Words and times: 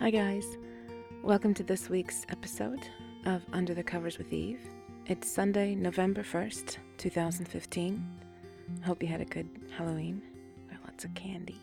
Hi, 0.00 0.10
guys. 0.10 0.56
Welcome 1.24 1.54
to 1.54 1.64
this 1.64 1.90
week's 1.90 2.24
episode 2.28 2.88
of 3.26 3.42
Under 3.52 3.74
the 3.74 3.82
Covers 3.82 4.16
with 4.16 4.32
Eve. 4.32 4.60
It's 5.06 5.28
Sunday, 5.28 5.74
November 5.74 6.22
1st, 6.22 6.76
2015. 6.98 8.20
I 8.80 8.86
Hope 8.86 9.02
you 9.02 9.08
had 9.08 9.20
a 9.20 9.24
good 9.24 9.48
Halloween. 9.76 10.22
Got 10.70 10.84
lots 10.84 11.04
of 11.04 11.12
candy. 11.14 11.60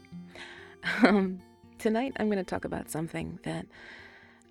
Um, 1.01 1.39
tonight, 1.79 2.11
I'm 2.17 2.27
going 2.27 2.37
to 2.37 2.43
talk 2.43 2.65
about 2.65 2.91
something 2.91 3.39
that 3.43 3.67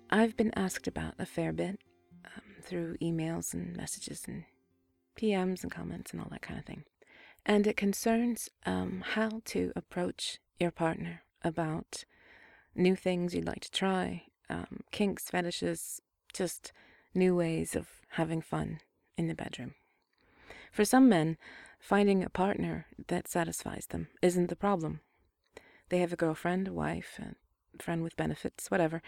I've 0.09 0.35
been 0.35 0.51
asked 0.55 0.87
about 0.87 1.13
a 1.19 1.25
fair 1.27 1.53
bit 1.53 1.79
um, 2.25 2.41
through 2.63 2.97
emails 2.97 3.53
and 3.53 3.77
messages 3.77 4.23
and 4.27 4.45
PMs 5.15 5.61
and 5.61 5.71
comments 5.71 6.11
and 6.11 6.19
all 6.19 6.27
that 6.31 6.41
kind 6.41 6.59
of 6.59 6.65
thing. 6.65 6.85
And 7.45 7.67
it 7.67 7.77
concerns 7.77 8.49
um, 8.65 9.03
how 9.11 9.41
to 9.45 9.71
approach 9.75 10.39
your 10.59 10.71
partner 10.71 11.21
about 11.43 12.03
new 12.75 12.95
things 12.95 13.33
you'd 13.33 13.47
like 13.47 13.61
to 13.61 13.71
try, 13.71 14.23
um, 14.49 14.81
kinks, 14.91 15.29
fetishes, 15.29 16.01
just 16.33 16.71
new 17.13 17.35
ways 17.35 17.75
of 17.75 17.87
having 18.11 18.41
fun 18.41 18.79
in 19.17 19.27
the 19.27 19.33
bedroom. 19.33 19.75
For 20.71 20.85
some 20.85 21.07
men, 21.07 21.37
finding 21.79 22.23
a 22.23 22.29
partner 22.29 22.87
that 23.07 23.27
satisfies 23.27 23.87
them 23.87 24.09
isn't 24.21 24.49
the 24.49 24.55
problem. 24.55 24.99
They 25.89 25.99
have 25.99 26.11
a 26.11 26.17
girlfriend, 26.17 26.67
a 26.67 26.73
wife, 26.73 27.19
a 27.19 27.35
friend 27.81 28.03
with 28.03 28.17
benefits, 28.17 28.69
whatever, 28.69 29.01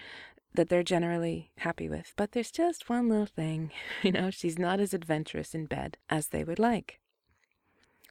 that 0.53 0.69
they're 0.69 0.83
generally 0.83 1.51
happy 1.57 1.89
with. 1.89 2.13
But 2.15 2.31
there's 2.31 2.51
just 2.51 2.89
one 2.89 3.09
little 3.09 3.25
thing, 3.25 3.71
you 4.03 4.11
know, 4.11 4.29
she's 4.31 4.57
not 4.57 4.79
as 4.79 4.93
adventurous 4.93 5.53
in 5.53 5.65
bed 5.65 5.97
as 6.09 6.29
they 6.29 6.43
would 6.43 6.59
like. 6.59 6.99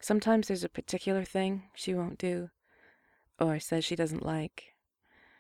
Sometimes 0.01 0.49
there's 0.49 0.65
a 0.65 0.69
particular 0.69 1.25
thing 1.25 1.65
she 1.75 1.95
won't 1.95 2.19
do, 2.19 2.51
or 3.41 3.59
says 3.59 3.85
she 3.85 3.97
doesn't 3.97 4.25
like, 4.25 4.76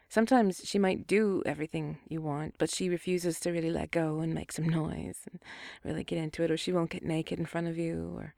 Sometimes 0.09 0.61
she 0.65 0.79
might 0.79 1.07
do 1.07 1.43
everything 1.45 1.99
you 2.09 2.23
want, 2.23 2.55
but 2.59 2.71
she 2.71 2.89
refuses 2.89 3.41
to 3.41 3.51
really 3.51 3.71
let 3.71 3.91
go 3.91 4.21
and 4.21 4.33
make 4.33 4.53
some 4.53 4.69
noise 4.69 5.21
and 5.31 5.43
really 5.85 6.05
get 6.05 6.19
into 6.19 6.43
it, 6.43 6.51
or 6.51 6.57
she 6.57 6.73
won't 6.73 6.91
get 6.91 7.05
naked 7.05 7.39
in 7.39 7.47
front 7.47 7.67
of 7.67 7.77
you, 7.77 8.15
or 8.17 8.35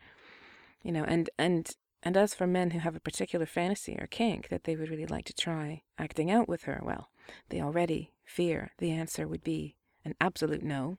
you 0.83 0.92
know. 0.92 1.05
And 1.05 1.28
and 1.38 1.70
and 2.02 2.16
as 2.16 2.34
for 2.34 2.47
men 2.47 2.70
who 2.70 2.78
have 2.78 2.97
a 2.97 3.00
particular 3.00 3.47
fantasy 3.47 3.97
or 4.00 4.06
kink 4.06 4.48
that 4.48 4.64
they 4.64 4.77
would 4.77 4.88
really 4.88 5.06
like 5.06 5.27
to 5.27 5.34
try 5.34 5.83
acting 5.98 6.30
out 6.30 6.48
with 6.48 6.62
her, 6.62 6.80
well, 6.83 7.10
they 7.50 7.60
already 7.60 8.12
fear 8.25 8.72
the 8.78 8.91
answer 8.91 9.27
would 9.28 9.44
be 9.44 9.77
an 10.05 10.14
absolute 10.20 10.62
no, 10.62 10.98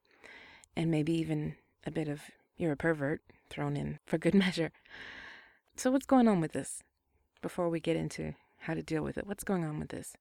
and 0.75 0.91
maybe 0.91 1.13
even 1.13 1.55
a 1.85 1.91
bit 1.91 2.07
of 2.07 2.21
you're 2.57 2.73
a 2.73 2.77
pervert 2.77 3.21
thrown 3.49 3.75
in 3.75 3.99
for 4.05 4.17
good 4.17 4.35
measure. 4.45 4.71
So 5.75 5.91
what's 5.91 6.05
going 6.05 6.27
on 6.27 6.41
with 6.41 6.51
this? 6.51 6.83
Before 7.41 7.69
we 7.69 7.79
get 7.79 7.95
into 7.95 8.35
how 8.59 8.73
to 8.73 8.83
deal 8.83 9.01
with 9.01 9.17
it, 9.17 9.25
what's 9.25 9.45
going 9.45 9.63
on 9.63 9.79
with 9.79 9.89
this? 9.89 10.13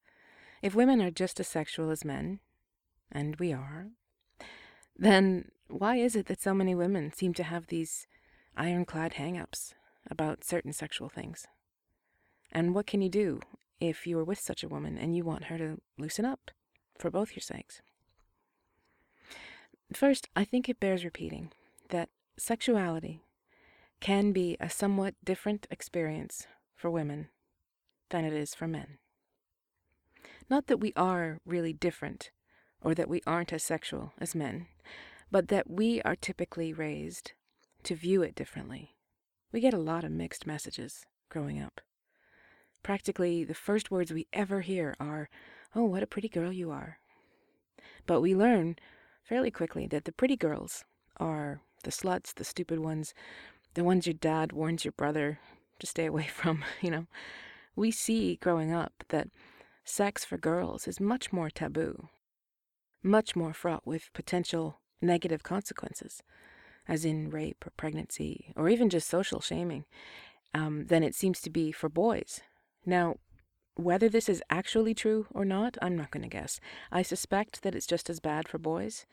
If 0.63 0.75
women 0.75 1.01
are 1.01 1.11
just 1.11 1.39
as 1.41 1.49
sexual 1.49 1.91
as 1.91 2.05
men, 2.05 2.41
and 3.11 3.37
we 3.37 3.53
are, 3.53 3.89
then 4.97 5.51
why 5.69 5.97
is 5.97 6.17
it 6.17 6.27
that 6.27 6.41
so 6.41 6.53
many 6.55 6.75
women 6.75 7.13
seem 7.13 7.33
to 7.35 7.43
have 7.43 7.67
these 7.67 8.07
ironclad 8.57 9.15
hang 9.15 9.39
ups 9.39 9.75
about 10.11 10.45
certain 10.45 10.73
sexual 10.73 11.09
things? 11.09 11.47
And 12.51 12.75
what 12.75 12.87
can 12.87 13.03
you 13.03 13.09
do 13.09 13.41
if 13.81 14.07
you 14.07 14.19
are 14.19 14.25
with 14.25 14.41
such 14.41 14.63
a 14.65 14.69
woman 14.69 14.99
and 14.99 15.17
you 15.17 15.25
want 15.25 15.45
her 15.45 15.59
to 15.59 15.79
loosen 15.97 16.25
up 16.25 16.51
for 16.99 17.11
both 17.11 17.33
your 17.33 17.43
sakes? 17.43 17.81
First, 19.93 20.29
I 20.35 20.45
think 20.45 20.69
it 20.69 20.81
bears 20.81 21.05
repeating 21.05 21.53
that 21.91 22.11
sexuality 22.37 23.23
can 24.01 24.33
be 24.33 24.57
a 24.61 24.69
somewhat 24.69 25.15
different 25.25 25.67
experience 25.71 26.47
for 26.75 26.91
women 26.91 27.29
than 28.11 28.25
it 28.25 28.33
is 28.33 28.55
for 28.55 28.69
men. 28.69 28.99
Not 30.51 30.67
that 30.67 30.81
we 30.81 30.93
are 30.97 31.41
really 31.45 31.73
different, 31.73 32.31
or 32.81 32.95
that 32.95 33.09
we 33.09 33.23
aren't 33.27 33.53
as 33.53 33.63
sexual 33.63 34.13
as 34.19 34.35
men, 34.35 34.67
but 35.31 35.49
that 35.49 35.69
we 35.71 36.01
are 36.03 36.17
typically 36.17 36.73
raised 36.73 37.33
to 37.83 37.95
view 37.95 38.23
it 38.23 38.35
differently. 38.35 38.97
We 39.53 39.61
get 39.61 39.75
a 39.75 39.79
lot 39.79 40.05
of 40.05 40.11
mixed 40.11 40.47
messages 40.47 41.07
growing 41.29 41.61
up. 41.61 41.81
Practically 42.83 43.45
the 43.45 43.55
first 43.55 43.91
words 43.91 44.13
we 44.13 44.27
ever 44.33 44.61
hear 44.63 44.95
are, 44.99 45.29
Oh, 45.75 45.85
what 45.85 46.03
a 46.03 46.07
pretty 46.07 46.29
girl 46.29 46.53
you 46.53 46.71
are. 46.71 46.99
But 48.07 48.23
we 48.23 48.35
learn 48.35 48.77
fairly 49.23 49.51
quickly 49.51 49.87
that 49.89 50.07
the 50.07 50.13
pretty 50.13 50.37
girls 50.37 50.85
are 51.19 51.61
the 51.85 51.91
sluts, 51.91 52.35
the 52.35 52.45
stupid 52.45 52.79
ones, 52.79 53.13
the 53.75 53.85
ones 53.85 54.07
your 54.07 54.15
dad 54.15 54.53
warns 54.53 54.85
your 54.85 54.93
brother 54.93 55.39
to 55.79 55.87
stay 55.87 56.07
away 56.07 56.27
from, 56.33 56.65
you 56.81 56.91
know. 56.91 57.07
We 57.77 57.91
see 57.91 58.37
growing 58.37 58.73
up 58.73 59.05
that 59.11 59.29
sex 59.89 60.25
for 60.25 60.37
girls 60.37 60.87
is 60.87 61.01
much 61.01 61.33
more 61.33 61.51
taboo, 61.51 62.09
much 63.03 63.35
more 63.35 63.53
fraught 63.53 63.87
with 63.87 64.13
potential 64.13 64.81
negative 65.01 65.43
consequences, 65.43 66.23
as 66.87 67.05
in 67.05 67.31
rape 67.31 67.65
or 67.67 67.73
pregnancy, 67.77 68.53
or 68.57 68.69
even 68.69 68.91
just 68.91 69.09
social 69.09 69.41
shaming, 69.41 69.85
um, 70.55 70.87
than 70.87 71.03
it 71.03 71.15
seems 71.15 71.41
to 71.41 71.51
be 71.51 71.73
for 71.73 71.89
boys. 71.89 72.41
Now, 72.85 73.17
whether 73.75 74.09
this 74.09 74.29
is 74.29 74.43
actually 74.51 74.95
true 74.95 75.27
or 75.31 75.45
not, 75.45 75.79
I'm 75.81 75.97
not 75.97 76.11
going 76.11 76.25
to 76.25 76.29
guess. 76.29 76.61
I 76.91 77.03
suspect 77.03 77.63
that 77.63 77.75
it's 77.75 77.87
just 77.87 78.11
as 78.11 78.21
bad 78.21 78.49
for 78.49 78.59
boys. 78.59 79.07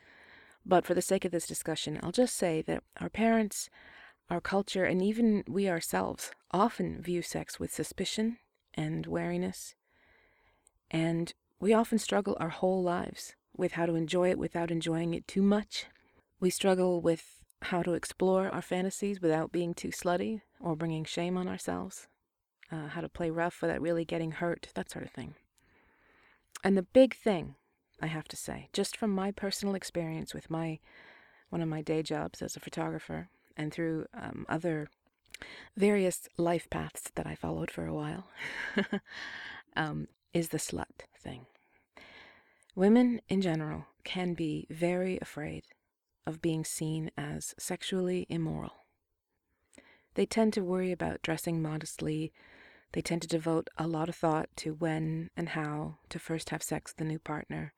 But 0.64 0.84
for 0.84 0.94
the 0.94 1.02
sake 1.02 1.24
of 1.24 1.30
this 1.30 1.46
discussion, 1.46 2.00
I'll 2.02 2.10
just 2.10 2.34
say 2.34 2.62
that 2.62 2.82
our 3.00 3.08
parents, 3.08 3.70
our 4.28 4.40
culture, 4.40 4.84
and 4.84 5.00
even 5.00 5.44
we 5.46 5.68
ourselves 5.68 6.32
often 6.50 7.00
view 7.00 7.22
sex 7.22 7.60
with 7.60 7.72
suspicion 7.72 8.38
and 8.74 9.06
wariness 9.06 9.76
and 10.90 11.32
we 11.60 11.72
often 11.72 11.98
struggle 11.98 12.36
our 12.38 12.48
whole 12.48 12.82
lives 12.82 13.34
with 13.56 13.72
how 13.72 13.86
to 13.86 13.94
enjoy 13.94 14.30
it 14.30 14.38
without 14.38 14.70
enjoying 14.70 15.14
it 15.14 15.26
too 15.26 15.42
much. 15.42 15.86
We 16.40 16.50
struggle 16.50 17.00
with 17.00 17.40
how 17.62 17.82
to 17.82 17.94
explore 17.94 18.50
our 18.50 18.62
fantasies 18.62 19.20
without 19.20 19.52
being 19.52 19.74
too 19.74 19.88
slutty 19.88 20.42
or 20.60 20.76
bringing 20.76 21.04
shame 21.04 21.36
on 21.36 21.48
ourselves, 21.48 22.06
uh, 22.70 22.88
how 22.88 23.00
to 23.00 23.08
play 23.08 23.30
rough 23.30 23.62
without 23.62 23.80
really 23.80 24.04
getting 24.04 24.32
hurt, 24.32 24.68
that 24.74 24.90
sort 24.90 25.04
of 25.04 25.10
thing. 25.10 25.34
And 26.62 26.76
the 26.76 26.82
big 26.82 27.14
thing, 27.14 27.54
I 28.00 28.06
have 28.06 28.28
to 28.28 28.36
say, 28.36 28.68
just 28.72 28.96
from 28.96 29.10
my 29.10 29.30
personal 29.30 29.74
experience 29.74 30.34
with 30.34 30.50
my 30.50 30.78
one 31.48 31.62
of 31.62 31.68
my 31.68 31.80
day 31.80 32.02
jobs 32.02 32.42
as 32.42 32.56
a 32.56 32.60
photographer 32.60 33.28
and 33.56 33.72
through 33.72 34.06
um, 34.12 34.44
other 34.48 34.88
various 35.76 36.28
life 36.36 36.68
paths 36.70 37.10
that 37.14 37.26
I 37.26 37.34
followed 37.34 37.70
for 37.70 37.86
a 37.86 37.94
while, 37.94 38.28
um, 39.76 40.08
is 40.36 40.50
the 40.50 40.58
slut 40.58 41.06
thing. 41.18 41.46
Women 42.74 43.22
in 43.26 43.40
general 43.40 43.86
can 44.04 44.34
be 44.34 44.66
very 44.68 45.18
afraid 45.22 45.64
of 46.26 46.42
being 46.42 46.62
seen 46.62 47.10
as 47.16 47.54
sexually 47.58 48.26
immoral. 48.28 48.84
They 50.14 50.26
tend 50.26 50.52
to 50.52 50.62
worry 50.62 50.92
about 50.92 51.22
dressing 51.22 51.62
modestly. 51.62 52.34
They 52.92 53.00
tend 53.00 53.22
to 53.22 53.28
devote 53.28 53.70
a 53.78 53.86
lot 53.86 54.10
of 54.10 54.14
thought 54.14 54.50
to 54.56 54.74
when 54.74 55.30
and 55.38 55.48
how 55.50 55.96
to 56.10 56.18
first 56.18 56.50
have 56.50 56.62
sex 56.62 56.92
with 56.92 57.06
a 57.06 57.08
new 57.08 57.18
partner. 57.18 57.72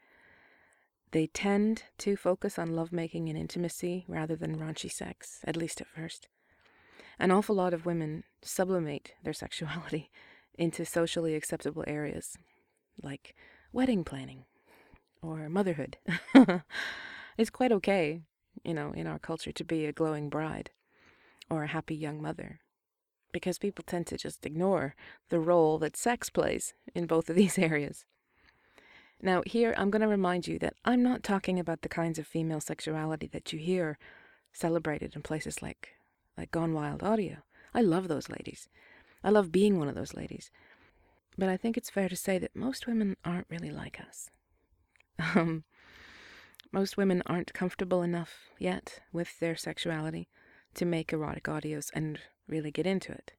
They 1.12 1.28
tend 1.28 1.84
to 1.98 2.16
focus 2.16 2.58
on 2.58 2.75
lovemaking 2.75 3.28
and 3.28 3.38
intimacy 3.38 4.04
rather 4.08 4.34
than 4.34 4.58
raunchy 4.58 4.90
sex, 4.90 5.38
at 5.44 5.56
least 5.56 5.80
at 5.80 5.86
first. 5.86 6.26
An 7.20 7.30
awful 7.30 7.54
lot 7.54 7.72
of 7.72 7.86
women 7.86 8.25
sublimate 8.42 9.12
their 9.22 9.32
sexuality 9.44 10.10
into 10.58 10.84
socially 10.84 11.34
acceptable 11.34 11.84
areas, 11.86 12.36
like 13.02 13.34
wedding 13.72 14.04
planning 14.04 14.44
or 15.22 15.48
motherhood. 15.48 15.96
it's 17.38 17.50
quite 17.50 17.72
okay, 17.72 18.20
you 18.64 18.74
know, 18.74 18.92
in 18.92 19.06
our 19.06 19.19
culture 19.19 19.52
to 19.52 19.64
be 19.64 19.86
a 19.86 19.92
glowing 19.92 20.28
bride 20.28 20.70
or 21.48 21.62
a 21.62 21.69
happy 21.69 21.94
young 21.94 22.20
mother 22.20 22.60
because 23.32 23.58
people 23.58 23.84
tend 23.87 24.06
to 24.06 24.16
just 24.16 24.44
ignore 24.46 24.94
the 25.28 25.40
role 25.40 25.78
that 25.78 25.96
sex 25.96 26.31
plays 26.31 26.75
in 26.94 27.06
both 27.06 27.28
of 27.31 27.37
these 27.40 27.58
areas. 27.58 28.04
Now, 29.20 29.43
here 29.46 29.75
I'm 29.76 29.90
going 29.90 30.02
to 30.02 30.08
remind 30.08 30.46
you 30.46 30.58
that 30.61 30.75
I'm 30.84 31.02
not 31.02 31.25
talking 31.25 31.58
about 31.58 31.82
the 31.82 31.88
kinds 31.88 32.19
of 32.19 32.26
female 32.26 32.61
sexuality 32.61 33.28
that 33.32 33.52
you 33.52 33.58
hear 33.58 33.99
celebrated 34.52 35.14
in 35.14 35.22
places 35.22 35.62
like 35.62 35.90
like 36.37 36.52
Gone 36.52 36.72
Wild 36.72 37.02
Audio. 37.02 37.38
I 37.75 37.82
love 37.82 38.06
those 38.06 38.28
ladies. 38.28 38.69
I 39.28 39.30
love 39.30 39.52
being 39.52 39.78
one 39.78 39.88
of 39.88 39.94
those 39.94 40.14
ladies. 40.14 40.50
But 41.36 41.50
I 41.50 41.58
think 41.58 41.76
it's 41.76 41.90
fair 41.90 42.08
to 42.08 42.16
say 42.16 42.38
that 42.38 42.56
most 42.56 42.86
women 42.86 43.14
aren't 43.26 43.50
really 43.50 43.70
like 43.70 44.00
us. 44.00 44.30
Um, 45.36 45.64
most 46.72 46.96
women 46.96 47.22
aren't 47.26 47.52
comfortable 47.52 48.02
enough 48.02 48.48
yet 48.58 49.00
with 49.12 49.38
their 49.38 49.54
sexuality 49.54 50.28
to 50.75 50.86
make 50.86 51.12
erotic 51.12 51.44
audios 51.44 51.90
and 51.92 52.20
really 52.46 52.70
get 52.70 52.86
into 52.86 53.12
it. 53.12 53.32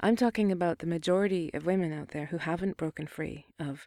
I'm 0.00 0.16
talking 0.16 0.50
about 0.50 0.80
the 0.80 0.86
majority 0.88 1.48
of 1.54 1.64
women 1.64 1.92
out 1.92 2.08
there 2.08 2.26
who 2.26 2.38
haven't 2.38 2.76
broken 2.76 3.06
free 3.06 3.46
of 3.60 3.86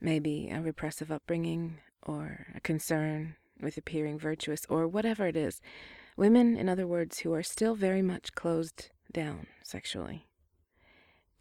maybe 0.00 0.50
a 0.50 0.60
repressive 0.60 1.10
upbringing 1.10 1.78
or 2.00 2.46
a 2.54 2.60
concern 2.60 3.34
with 3.60 3.76
appearing 3.76 4.20
virtuous 4.20 4.64
or 4.68 4.86
whatever 4.86 5.26
it 5.26 5.36
is. 5.36 5.60
Women, 6.16 6.56
in 6.56 6.68
other 6.68 6.86
words, 6.86 7.20
who 7.20 7.32
are 7.32 7.42
still 7.42 7.74
very 7.74 8.02
much 8.02 8.36
closed 8.36 8.90
down 9.10 9.48
sexually 9.64 10.28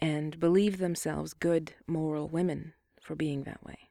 and 0.04 0.38
believe 0.38 0.80
themselves 0.80 1.34
good, 1.34 1.76
moral 1.88 2.28
women 2.28 2.74
for 3.02 3.16
being 3.16 3.44
that 3.44 3.64
way. 3.64 3.90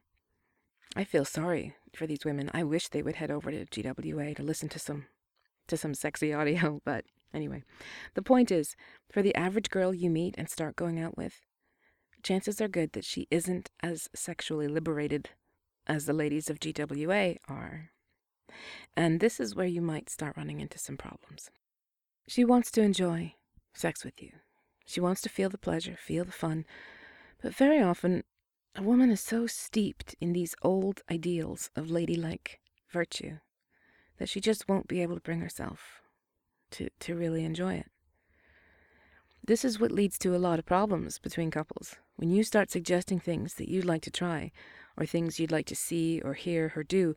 I 0.95 1.03
feel 1.03 1.25
sorry 1.25 1.75
for 1.95 2.05
these 2.05 2.23
women. 2.23 2.51
I 2.53 2.61
wish 2.63 2.87
they 2.87 3.01
would 3.01 3.15
head 3.15 3.31
over 3.31 3.49
to 3.49 3.65
GWA 3.65 4.35
to 4.35 4.43
listen 4.43 4.69
to 4.69 4.79
some 4.79 5.07
to 5.67 5.75
some 5.75 5.95
sexy 5.95 6.31
audio, 6.31 6.81
but 6.85 7.05
anyway. 7.33 7.63
The 8.13 8.21
point 8.21 8.51
is, 8.51 8.75
for 9.09 9.23
the 9.23 9.33
average 9.33 9.71
girl 9.71 9.91
you 9.91 10.11
meet 10.11 10.35
and 10.37 10.47
start 10.47 10.75
going 10.75 10.99
out 10.99 11.17
with, 11.17 11.41
chances 12.21 12.61
are 12.61 12.67
good 12.67 12.93
that 12.93 13.05
she 13.05 13.27
isn't 13.31 13.71
as 13.81 14.07
sexually 14.13 14.67
liberated 14.67 15.29
as 15.87 16.05
the 16.05 16.13
ladies 16.13 16.47
of 16.47 16.59
GWA 16.59 17.37
are. 17.47 17.89
And 18.95 19.19
this 19.19 19.39
is 19.39 19.55
where 19.55 19.65
you 19.65 19.81
might 19.81 20.11
start 20.11 20.37
running 20.37 20.59
into 20.59 20.77
some 20.77 20.97
problems. 20.97 21.49
She 22.27 22.45
wants 22.45 22.69
to 22.71 22.81
enjoy 22.81 23.33
sex 23.73 24.05
with 24.05 24.21
you. 24.21 24.42
She 24.85 24.99
wants 24.99 25.21
to 25.21 25.29
feel 25.29 25.49
the 25.49 25.57
pleasure, 25.57 25.95
feel 25.97 26.25
the 26.25 26.31
fun. 26.31 26.65
But 27.41 27.55
very 27.55 27.81
often, 27.81 28.23
a 28.75 28.81
woman 28.81 29.11
is 29.11 29.21
so 29.21 29.47
steeped 29.47 30.15
in 30.19 30.33
these 30.33 30.55
old 30.61 31.01
ideals 31.09 31.69
of 31.75 31.89
ladylike 31.89 32.59
virtue 32.91 33.37
that 34.17 34.29
she 34.29 34.39
just 34.39 34.67
won't 34.67 34.87
be 34.87 35.01
able 35.01 35.15
to 35.15 35.21
bring 35.21 35.41
herself 35.41 36.01
to, 36.71 36.89
to 36.99 37.15
really 37.15 37.43
enjoy 37.43 37.75
it. 37.75 37.87
This 39.45 39.65
is 39.65 39.79
what 39.79 39.91
leads 39.91 40.17
to 40.19 40.35
a 40.35 40.37
lot 40.37 40.59
of 40.59 40.65
problems 40.65 41.19
between 41.19 41.51
couples. 41.51 41.97
When 42.15 42.31
you 42.31 42.43
start 42.43 42.71
suggesting 42.71 43.19
things 43.19 43.55
that 43.55 43.67
you'd 43.67 43.85
like 43.85 44.01
to 44.03 44.11
try, 44.11 44.51
or 44.95 45.05
things 45.05 45.39
you'd 45.39 45.51
like 45.51 45.65
to 45.67 45.75
see 45.75 46.21
or 46.23 46.33
hear 46.33 46.69
her 46.69 46.83
do, 46.83 47.15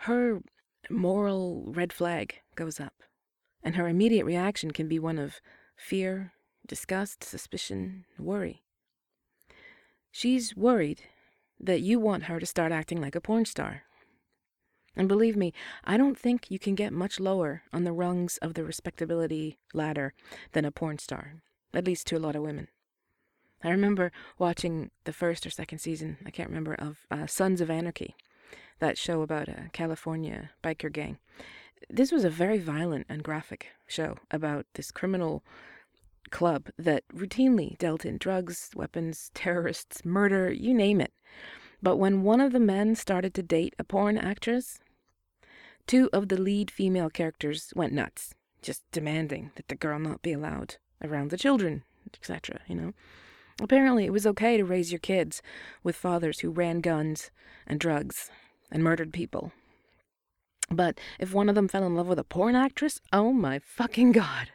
her 0.00 0.40
moral 0.90 1.64
red 1.68 1.92
flag 1.92 2.40
goes 2.54 2.80
up. 2.80 2.94
And 3.62 3.76
her 3.76 3.88
immediate 3.88 4.24
reaction 4.24 4.70
can 4.72 4.88
be 4.88 4.98
one 4.98 5.18
of 5.18 5.40
fear, 5.76 6.32
disgust, 6.68 7.24
suspicion, 7.24 8.04
worry. 8.18 8.62
She's 10.12 10.56
worried 10.56 11.02
that 11.58 11.80
you 11.80 11.98
want 11.98 12.24
her 12.24 12.38
to 12.38 12.46
start 12.46 12.70
acting 12.70 13.00
like 13.00 13.16
a 13.16 13.20
porn 13.20 13.44
star. 13.44 13.82
And 14.96 15.08
believe 15.08 15.36
me, 15.36 15.52
I 15.84 15.96
don't 15.96 16.18
think 16.18 16.50
you 16.50 16.58
can 16.58 16.74
get 16.74 16.92
much 16.92 17.20
lower 17.20 17.62
on 17.72 17.84
the 17.84 17.92
rungs 17.92 18.36
of 18.38 18.54
the 18.54 18.64
respectability 18.64 19.58
ladder 19.72 20.12
than 20.52 20.64
a 20.64 20.72
porn 20.72 20.98
star, 20.98 21.34
at 21.72 21.86
least 21.86 22.06
to 22.08 22.16
a 22.16 22.20
lot 22.20 22.36
of 22.36 22.42
women. 22.42 22.68
I 23.62 23.70
remember 23.70 24.12
watching 24.38 24.90
the 25.04 25.12
first 25.12 25.46
or 25.46 25.50
second 25.50 25.78
season, 25.78 26.18
I 26.24 26.30
can't 26.30 26.48
remember, 26.48 26.74
of 26.74 26.98
uh, 27.10 27.26
Sons 27.26 27.60
of 27.60 27.70
Anarchy, 27.70 28.14
that 28.78 28.98
show 28.98 29.22
about 29.22 29.48
a 29.48 29.70
California 29.72 30.50
biker 30.62 30.92
gang. 30.92 31.18
This 31.90 32.12
was 32.12 32.24
a 32.24 32.30
very 32.30 32.58
violent 32.58 33.06
and 33.08 33.22
graphic 33.22 33.68
show 33.86 34.18
about 34.30 34.66
this 34.74 34.90
criminal 34.90 35.44
club 36.28 36.68
that 36.78 37.04
routinely 37.14 37.76
dealt 37.78 38.04
in 38.04 38.18
drugs, 38.18 38.70
weapons, 38.74 39.30
terrorists, 39.34 40.04
murder, 40.04 40.52
you 40.52 40.74
name 40.74 41.00
it. 41.00 41.12
But 41.82 41.96
when 41.96 42.22
one 42.22 42.40
of 42.40 42.52
the 42.52 42.60
men 42.60 42.94
started 42.94 43.34
to 43.34 43.42
date 43.42 43.74
a 43.78 43.84
porn 43.84 44.18
actress, 44.18 44.80
two 45.86 46.10
of 46.12 46.28
the 46.28 46.40
lead 46.40 46.70
female 46.70 47.10
characters 47.10 47.72
went 47.74 47.92
nuts, 47.92 48.34
just 48.62 48.82
demanding 48.92 49.52
that 49.56 49.68
the 49.68 49.76
girl 49.76 49.98
not 49.98 50.22
be 50.22 50.32
allowed 50.32 50.76
around 51.02 51.30
the 51.30 51.36
children, 51.36 51.84
etc., 52.12 52.60
you 52.66 52.74
know. 52.74 52.92
Apparently, 53.60 54.04
it 54.04 54.12
was 54.12 54.26
okay 54.26 54.56
to 54.56 54.64
raise 54.64 54.92
your 54.92 55.00
kids 55.00 55.42
with 55.82 55.96
fathers 55.96 56.40
who 56.40 56.50
ran 56.50 56.80
guns 56.80 57.30
and 57.66 57.80
drugs 57.80 58.30
and 58.70 58.84
murdered 58.84 59.12
people. 59.12 59.52
But 60.70 61.00
if 61.18 61.32
one 61.32 61.48
of 61.48 61.54
them 61.54 61.68
fell 61.68 61.86
in 61.86 61.94
love 61.94 62.08
with 62.08 62.18
a 62.18 62.24
porn 62.24 62.54
actress, 62.54 63.00
oh 63.12 63.32
my 63.32 63.58
fucking 63.58 64.12
god. 64.12 64.50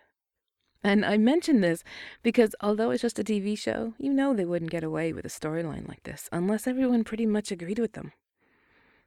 And 0.84 1.06
I 1.06 1.18
mention 1.18 1.62
this 1.62 1.84
because 2.24 2.56
although 2.60 2.92
it's 2.92 3.02
just 3.02 3.20
a 3.20 3.24
TV 3.24 3.58
show, 3.58 3.94
you 3.98 4.14
know 4.14 4.34
they 4.34 4.46
wouldn't 4.46 4.72
get 4.72 4.84
away 4.84 5.14
with 5.14 5.26
a 5.26 5.30
storyline 5.30 5.88
like 5.88 6.04
this 6.04 6.28
unless 6.32 6.68
everyone 6.68 7.06
pretty 7.06 7.26
much 7.26 7.52
agreed 7.52 7.80
with 7.80 7.94
them. 7.94 8.12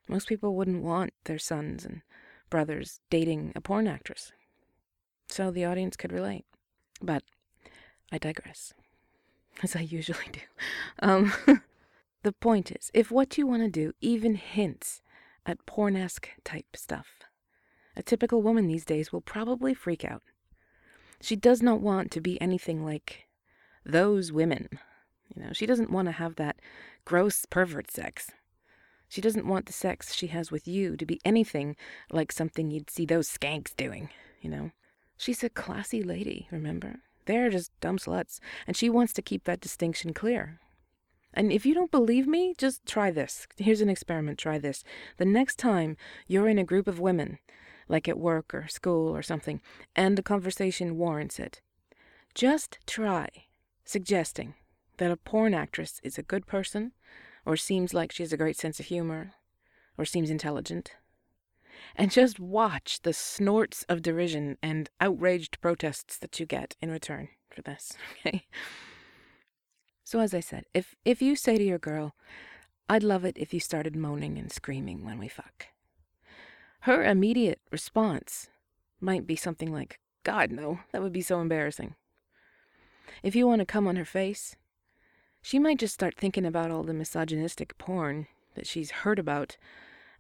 Most 0.09 0.29
people 0.29 0.55
wouldn't 0.55 0.83
want 0.83 1.13
their 1.25 1.39
sons 1.39 1.85
and 1.85 2.01
brothers 2.49 3.01
dating 3.11 3.53
a 3.55 3.61
porn 3.61 3.87
actress. 3.87 4.33
So 5.29 5.51
the 5.51 5.65
audience 5.65 5.97
could 5.97 6.13
relate. 6.13 6.47
But 7.03 7.25
I 8.11 8.19
digress, 8.19 8.73
as 9.63 9.77
I 9.77 9.81
usually 9.81 10.31
do. 10.33 10.41
Um, 11.01 11.33
the 12.23 12.33
point 12.33 12.71
is, 12.71 12.91
if 12.95 13.11
what 13.11 13.37
you 13.37 13.47
want 13.47 13.63
to 13.63 13.69
do 13.69 13.93
even 14.01 14.37
hints 14.37 15.03
at 15.45 15.67
pornesque 15.67 16.29
type 16.43 16.75
stuff, 16.75 17.07
a 17.97 18.03
typical 18.03 18.41
woman 18.41 18.67
these 18.67 18.85
days 18.85 19.13
will 19.13 19.21
probably 19.21 19.75
freak 19.75 20.05
out 20.05 20.23
she 21.21 21.37
does 21.37 21.63
not 21.63 21.81
want 21.81 22.11
to 22.13 22.21
be 22.21 22.41
anything 22.41 22.85
like 22.85 23.27
those 23.85 24.33
women. 24.33 24.69
You 25.35 25.43
know, 25.43 25.53
she 25.53 25.67
doesn't 25.67 25.91
want 25.91 26.07
to 26.07 26.13
have 26.13 26.37
that 26.37 26.61
gross 27.05 27.45
pervert 27.47 27.91
sex. 27.91 28.31
She 29.09 29.21
doesn't 29.21 29.47
want 29.47 29.67
the 29.67 29.73
sex 29.73 30.15
she 30.15 30.29
has 30.29 30.51
with 30.51 30.67
you 30.67 30.97
to 30.97 31.07
be 31.07 31.21
anything 31.25 31.77
like 32.11 32.33
something 32.33 32.71
you'd 32.71 32.91
see 32.91 33.07
those 33.07 33.29
skanks 33.29 33.75
doing, 33.77 34.11
you 34.41 34.51
know. 34.51 34.73
She's 35.17 35.45
a 35.45 35.49
classy 35.49 36.03
lady, 36.03 36.49
remember? 36.51 36.97
They're 37.27 37.51
just 37.51 37.79
dumb 37.81 37.99
sluts, 37.99 38.41
and 38.67 38.77
she 38.77 38.91
wants 38.91 39.13
to 39.15 39.23
keep 39.23 39.45
that 39.45 39.61
distinction 39.61 40.13
clear. 40.13 40.61
And 41.33 41.53
if 41.53 41.67
you 41.67 41.75
don't 41.75 41.91
believe 41.91 42.27
me, 42.27 42.55
just 42.57 42.87
try 42.87 43.11
this. 43.11 43.47
Here's 43.57 43.81
an 43.81 43.91
experiment. 43.91 44.39
Try 44.39 44.59
this. 44.59 44.83
The 45.19 45.25
next 45.25 45.59
time 45.59 45.97
you're 46.27 46.49
in 46.49 46.59
a 46.59 46.65
group 46.65 46.89
of 46.89 46.99
women 46.99 47.39
like 47.89 48.09
at 48.09 48.19
work 48.19 48.55
or 48.55 48.69
school 48.69 49.15
or 49.15 49.23
something, 49.23 49.61
and 49.95 50.17
the 50.17 50.23
conversation 50.23 50.97
warrants 50.97 51.39
it. 51.39 51.61
Just 52.35 52.79
try 52.87 53.29
suggesting 53.85 54.55
that 54.99 55.11
a 55.11 55.17
porn 55.17 55.55
actress 55.55 56.01
is 56.03 56.19
a 56.19 56.23
good 56.23 56.47
person, 56.47 56.93
or 57.45 57.57
seems 57.57 57.95
like 57.95 58.13
she 58.13 58.23
has 58.23 58.33
a 58.33 58.37
great 58.37 58.57
sense 58.57 58.81
of 58.81 58.87
humor, 58.87 59.33
or 59.97 60.05
seems 60.05 60.31
intelligent. 60.31 60.93
And 61.95 62.11
just 62.11 62.41
watch 62.41 63.01
the 63.03 63.13
snorts 63.13 63.85
of 63.89 64.03
derision 64.03 64.59
and 64.63 64.91
outraged 65.01 65.61
protests 65.61 66.19
that 66.19 66.41
you 66.41 66.47
get 66.47 66.75
in 66.81 66.91
return 66.91 67.29
for 67.51 67.63
this, 67.63 67.93
okay? 68.27 68.47
So, 70.05 70.21
as 70.21 70.35
I 70.35 70.41
said, 70.41 70.65
if, 70.73 70.95
if 71.05 71.21
you 71.21 71.37
say 71.37 71.59
to 71.59 71.65
your 71.65 71.79
girl, 71.79 72.15
I'd 72.89 73.03
love 73.03 73.25
it 73.25 73.37
if 73.39 73.53
you 73.53 73.61
started 73.61 73.97
moaning 73.97 74.39
and 74.39 74.53
screaming 74.53 75.05
when 75.05 75.19
we 75.19 75.29
fuck, 75.29 75.67
her 76.81 77.05
immediate 77.05 77.61
response 77.71 78.49
might 79.01 79.27
be 79.27 79.37
something 79.37 79.73
like, 79.73 79.99
God, 80.25 80.51
no, 80.51 80.81
that 80.93 81.03
would 81.03 81.13
be 81.13 81.23
so 81.23 81.41
embarrassing. 81.41 81.95
If 83.23 83.37
you 83.37 83.47
want 83.47 83.61
to 83.61 83.67
come 83.67 83.87
on 83.87 83.97
her 83.97 84.05
face, 84.05 84.57
she 85.43 85.59
might 85.59 85.79
just 85.79 85.95
start 85.95 86.17
thinking 86.17 86.45
about 86.45 86.71
all 86.71 86.83
the 86.83 86.95
misogynistic 86.95 87.79
porn 87.79 88.27
that 88.55 88.67
she's 88.67 88.91
heard 88.91 89.19
about 89.19 89.57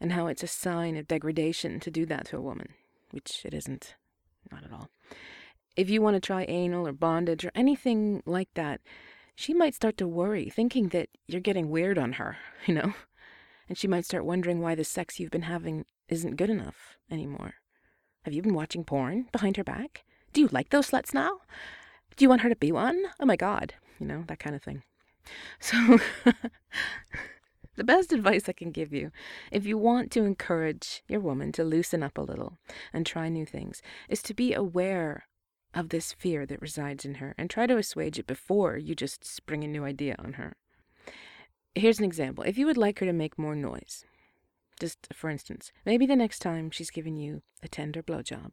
and 0.00 0.12
how 0.12 0.26
it's 0.26 0.42
a 0.42 0.49
sign 0.49 0.97
of 0.97 1.09
degradation 1.09 1.81
to 1.81 1.90
do 1.90 2.07
that 2.07 2.26
to 2.26 2.37
a 2.37 2.40
woman, 2.40 2.69
which 3.11 3.42
it 3.45 3.54
isn't. 3.54 3.95
Not 4.52 4.64
at 4.64 4.73
all. 4.73 4.88
If 5.76 5.90
you 5.90 6.00
want 6.00 6.14
to 6.14 6.21
try 6.21 6.45
anal 6.45 6.87
or 6.87 6.92
bondage 6.92 7.45
or 7.45 7.52
anything 7.54 8.23
like 8.25 8.49
that, 8.54 8.81
she 9.35 9.52
might 9.52 9.75
start 9.75 9.97
to 9.99 10.09
worry, 10.09 10.49
thinking 10.49 10.88
that 10.88 11.09
you're 11.26 11.40
getting 11.40 11.71
weird 11.71 11.99
on 11.99 12.14
her, 12.14 12.37
you 12.66 12.75
know? 12.75 12.95
And 13.69 13.76
she 13.76 13.88
might 13.88 14.04
start 14.04 14.25
wondering 14.25 14.61
why 14.61 14.75
the 14.75 14.85
sex 14.85 15.19
you've 15.19 15.31
been 15.31 15.42
having 15.42 15.85
isn't 16.09 16.37
good 16.37 16.51
enough 16.51 16.97
anymore. 17.11 17.55
Have 18.25 18.35
you 18.35 18.43
been 18.43 18.55
watching 18.55 18.85
porn 18.85 19.29
behind 19.33 19.57
her 19.57 19.65
back? 19.65 20.05
Do 20.33 20.41
you 20.41 20.49
like 20.51 20.71
those 20.71 20.91
sluts 20.91 21.15
now? 21.15 21.41
Do 22.17 22.25
you 22.25 22.29
want 22.29 22.43
her 22.43 22.49
to 22.49 22.57
be 22.57 22.73
one? 22.73 23.05
Oh 23.21 23.27
my 23.27 23.37
god. 23.37 23.75
You 23.99 24.07
know, 24.07 24.25
that 24.29 24.39
kind 24.39 24.57
of 24.57 24.63
thing. 24.63 24.83
So, 25.61 25.99
the 27.77 27.85
best 27.85 28.13
advice 28.13 28.49
I 28.49 28.53
can 28.53 28.71
give 28.71 28.93
you, 28.93 29.11
if 29.51 29.67
you 29.67 29.79
want 29.79 30.11
to 30.13 30.25
encourage 30.25 31.03
your 31.09 31.21
woman 31.21 31.53
to 31.53 31.65
loosen 31.65 32.03
up 32.03 32.19
a 32.19 32.23
little 32.23 32.59
and 32.93 33.05
try 33.05 33.29
new 33.29 33.47
things, 33.47 33.83
is 34.09 34.23
to 34.23 34.35
be 34.35 34.55
aware 34.55 35.25
of 35.75 35.91
this 35.91 36.13
fear 36.13 36.47
that 36.47 36.63
resides 36.63 37.05
in 37.05 37.17
her 37.17 37.35
and 37.37 37.51
try 37.51 37.67
to 37.67 37.77
assuage 37.77 38.19
it 38.19 38.27
before 38.27 38.77
you 38.77 38.95
just 38.95 39.25
spring 39.25 39.63
a 39.63 39.69
new 39.69 39.85
idea 39.85 40.17
on 40.19 40.35
her. 40.35 40.57
Here's 41.75 41.99
an 41.99 42.07
example. 42.07 42.45
If 42.45 42.57
you 42.57 42.67
would 42.67 42.79
like 42.79 42.99
her 43.01 43.07
to 43.07 43.13
make 43.13 43.39
more 43.39 43.55
noise, 43.55 44.05
just 44.80 45.09
for 45.12 45.30
instance, 45.30 45.73
maybe 45.85 46.06
the 46.06 46.16
next 46.16 46.40
time 46.40 46.71
she's 46.71 46.90
giving 46.90 47.16
you 47.16 47.42
a 47.62 47.68
tender 47.68 48.02
blowjob, 48.02 48.52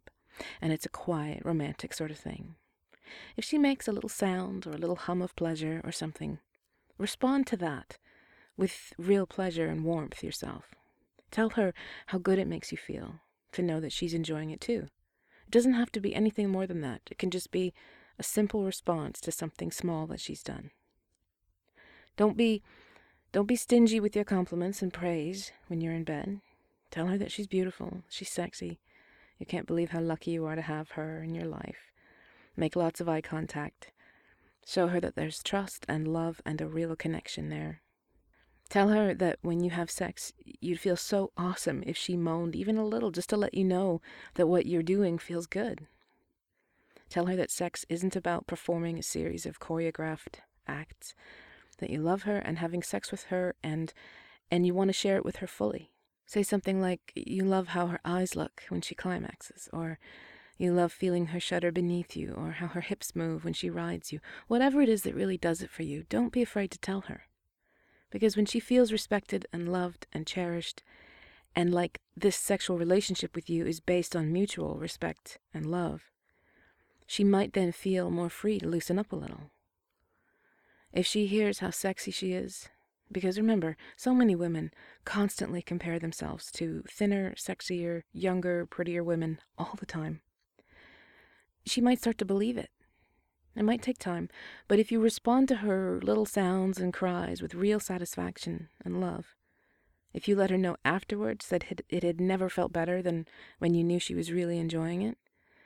and 0.62 0.74
it's 0.74 0.86
a 0.86 0.90
quiet, 0.90 1.42
romantic 1.44 1.94
sort 1.94 2.12
of 2.12 2.18
thing. 2.18 2.56
If 3.36 3.44
she 3.44 3.58
makes 3.58 3.88
a 3.88 3.92
little 3.92 4.10
sound 4.10 4.66
or 4.66 4.72
a 4.72 4.78
little 4.78 4.96
hum 4.96 5.22
of 5.22 5.36
pleasure 5.36 5.82
or 5.84 5.92
something, 5.92 6.40
respond 6.98 7.48
to 7.48 7.58
that 7.58 7.98
with 8.56 8.94
real 8.98 9.26
pleasure 9.26 9.68
and 9.68 9.84
warmth 9.84 10.24
yourself. 10.24 10.76
Tell 11.32 11.50
her 11.52 11.74
how 12.08 12.20
good 12.20 12.40
it 12.40 12.48
makes 12.48 12.72
you 12.72 12.78
feel 12.78 13.22
to 13.52 13.62
know 13.62 13.80
that 13.80 13.92
she's 13.92 14.14
enjoying 14.14 14.52
it 14.52 14.62
too. 14.62 14.88
It 15.46 15.52
doesn't 15.52 15.74
have 15.74 15.92
to 15.94 16.00
be 16.00 16.16
anything 16.16 16.50
more 16.50 16.68
than 16.68 16.82
that. 16.82 17.02
It 17.10 17.18
can 17.18 17.32
just 17.32 17.52
be 17.52 17.74
a 18.20 18.24
simple 18.24 18.64
response 18.64 19.20
to 19.22 19.32
something 19.32 19.72
small 19.72 20.08
that 20.08 20.20
she's 20.20 20.44
done. 20.44 20.72
Don't 22.16 22.38
be 22.38 22.62
don't 23.34 23.48
be 23.48 23.56
stingy 23.56 24.00
with 24.00 24.16
your 24.16 24.24
compliments 24.24 24.84
and 24.84 24.94
praise 24.94 25.52
when 25.68 25.82
you're 25.82 25.92
in 25.92 26.04
bed. 26.04 26.40
Tell 26.92 27.08
her 27.08 27.18
that 27.18 27.32
she's 27.32 27.48
beautiful, 27.48 28.04
she's 28.08 28.30
sexy. 28.30 28.80
You 29.40 29.48
can't 29.48 29.66
believe 29.66 29.90
how 29.90 30.02
lucky 30.02 30.32
you 30.32 30.46
are 30.46 30.56
to 30.56 30.62
have 30.62 30.92
her 30.92 31.24
in 31.24 31.34
your 31.34 31.48
life. 31.48 31.92
Make 32.56 32.76
lots 32.76 33.02
of 33.02 33.10
eye 33.10 33.22
contact. 33.22 33.92
Show 34.68 34.90
her 34.90 35.00
that 35.00 35.16
there's 35.16 35.42
trust 35.42 35.84
and 35.90 36.08
love 36.08 36.42
and 36.46 36.62
a 36.62 36.68
real 36.68 36.96
connection 36.96 37.50
there. 37.50 37.82
Tell 38.70 38.90
her 38.90 39.16
that 39.16 39.40
when 39.42 39.64
you 39.64 39.72
have 39.72 39.90
sex, 39.90 40.32
you'd 40.46 40.80
feel 40.80 40.96
so 40.96 41.32
awesome 41.36 41.84
if 41.88 41.98
she 41.98 42.16
moaned 42.16 42.56
even 42.56 42.78
a 42.78 42.86
little 42.86 43.10
just 43.10 43.30
to 43.32 43.38
let 43.38 43.56
you 43.56 43.64
know 43.64 44.00
that 44.36 44.48
what 44.48 44.68
you're 44.68 44.84
doing 44.84 45.18
feels 45.18 45.48
good. 45.48 45.88
Tell 47.10 47.26
her 47.26 47.36
that 47.36 47.52
sex 47.52 47.84
isn't 47.90 48.16
about 48.16 48.46
performing 48.46 49.00
a 49.00 49.04
series 49.04 49.48
of 49.48 49.60
choreographed 49.60 50.36
acts, 50.68 51.16
that 51.76 51.90
you 51.90 52.02
love 52.02 52.24
her 52.24 52.38
and 52.38 52.58
having 52.58 52.84
sex 52.84 53.12
with 53.12 53.24
her 53.26 53.56
and 53.64 53.94
and 54.52 54.68
you 54.68 54.74
want 54.74 54.90
to 54.90 54.94
share 54.94 55.18
it 55.18 55.26
with 55.26 55.38
her 55.38 55.48
fully. 55.48 55.92
Say 56.26 56.44
something 56.44 56.80
like 56.80 57.12
you 57.16 57.44
love 57.44 57.70
how 57.70 57.88
her 57.88 58.00
eyes 58.06 58.36
look 58.36 58.64
when 58.70 58.82
she 58.82 58.96
climaxes 58.96 59.70
or 59.74 60.00
you 60.58 60.72
love 60.72 60.92
feeling 60.92 61.28
her 61.28 61.40
shudder 61.40 61.72
beneath 61.72 62.16
you 62.16 62.34
or 62.38 62.52
how 62.52 62.68
her 62.68 62.82
hips 62.82 63.16
move 63.16 63.44
when 63.44 63.54
she 63.54 63.70
rides 63.70 64.12
you. 64.12 64.20
Whatever 64.48 64.82
it 64.82 64.90
is 64.90 65.02
that 65.04 65.16
really 65.16 65.38
does 65.38 65.62
it 65.62 65.70
for 65.70 65.84
you, 65.84 66.06
don't 66.10 66.32
be 66.32 66.42
afraid 66.42 66.72
to 66.72 66.78
tell 66.78 67.02
her. 67.02 67.24
Because 68.12 68.38
when 68.38 68.46
she 68.46 68.60
feels 68.60 68.92
respected 68.92 69.48
and 69.52 69.72
loved 69.72 70.06
and 70.14 70.28
cherished, 70.28 70.84
and 71.56 71.74
like 71.74 72.00
this 72.16 72.36
sexual 72.36 72.78
relationship 72.78 73.36
with 73.36 73.50
you 73.50 73.66
is 73.66 73.80
based 73.80 74.16
on 74.16 74.32
mutual 74.32 74.76
respect 74.76 75.40
and 75.54 75.66
love, 75.66 76.12
she 77.08 77.24
might 77.24 77.54
then 77.54 77.72
feel 77.72 78.10
more 78.10 78.30
free 78.30 78.60
to 78.60 78.68
loosen 78.68 79.00
up 79.00 79.12
a 79.12 79.16
little. 79.16 79.52
If 80.94 81.08
she 81.08 81.26
hears 81.26 81.60
how 81.60 81.72
sexy 81.72 82.12
she 82.12 82.34
is, 82.34 82.70
because 83.12 83.38
remember, 83.38 83.76
so 83.98 84.14
many 84.14 84.36
women 84.36 84.72
constantly 85.06 85.62
compare 85.62 85.98
themselves 85.98 86.52
to 86.54 86.84
thinner, 86.88 87.34
sexier, 87.36 88.04
younger, 88.14 88.68
prettier 88.68 89.04
women 89.04 89.40
all 89.58 89.74
the 89.80 89.88
time. 89.88 90.22
She 91.66 91.82
might 91.82 92.00
start 92.00 92.20
to 92.20 92.26
believe 92.26 92.58
it. 92.58 92.70
It 93.56 93.64
might 93.64 93.82
take 93.82 93.98
time, 93.98 94.30
but 94.68 94.80
if 94.80 94.92
you 94.92 95.00
respond 95.00 95.48
to 95.48 95.58
her 95.58 96.00
little 96.02 96.26
sounds 96.26 96.80
and 96.80 96.94
cries 96.94 97.42
with 97.42 97.56
real 97.56 97.80
satisfaction 97.80 98.70
and 98.84 99.02
love, 99.02 99.36
if 100.14 100.28
you 100.28 100.36
let 100.36 100.50
her 100.52 100.58
know 100.58 100.78
afterwards 100.86 101.48
that 101.50 101.82
it 101.90 102.04
had 102.04 102.22
never 102.22 102.50
felt 102.50 102.74
better 102.74 103.02
than 103.02 103.28
when 103.58 103.74
you 103.74 103.84
knew 103.84 104.00
she 104.00 104.16
was 104.16 104.32
really 104.32 104.60
enjoying 104.60 105.02
it, 105.02 105.18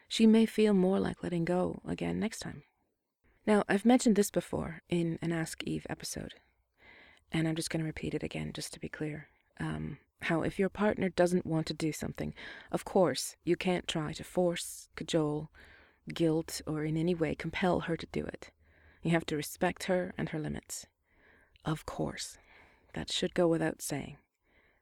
she 0.07 0.25
may 0.25 0.45
feel 0.45 0.73
more 0.73 0.99
like 0.99 1.23
letting 1.23 1.43
go 1.43 1.81
again 1.85 2.19
next 2.19 2.39
time. 2.39 2.63
Now, 3.47 3.63
I've 3.69 3.85
mentioned 3.85 4.17
this 4.17 4.29
before 4.29 4.81
in 4.89 5.17
an 5.21 5.31
Ask 5.31 5.63
Eve 5.63 5.87
episode, 5.89 6.33
and 7.31 7.47
I'm 7.47 7.55
just 7.55 7.69
going 7.69 7.79
to 7.79 7.85
repeat 7.85 8.13
it 8.13 8.21
again 8.21 8.51
just 8.53 8.73
to 8.73 8.79
be 8.79 8.89
clear. 8.89 9.29
Um, 9.57 9.99
how 10.23 10.41
if 10.41 10.59
your 10.59 10.67
partner 10.67 11.07
doesn't 11.07 11.45
want 11.45 11.65
to 11.67 11.73
do 11.73 11.93
something, 11.93 12.33
of 12.73 12.83
course, 12.83 13.37
you 13.45 13.55
can't 13.55 13.87
try 13.87 14.11
to 14.11 14.23
force, 14.25 14.89
cajole, 14.97 15.49
guilt, 16.13 16.61
or 16.67 16.83
in 16.83 16.97
any 16.97 17.15
way 17.15 17.35
compel 17.35 17.81
her 17.81 17.95
to 17.95 18.05
do 18.11 18.25
it. 18.25 18.51
You 19.01 19.11
have 19.11 19.25
to 19.27 19.37
respect 19.37 19.85
her 19.85 20.13
and 20.17 20.27
her 20.29 20.39
limits. 20.39 20.85
Of 21.63 21.85
course. 21.85 22.37
That 22.95 23.09
should 23.09 23.33
go 23.33 23.47
without 23.47 23.81
saying. 23.81 24.17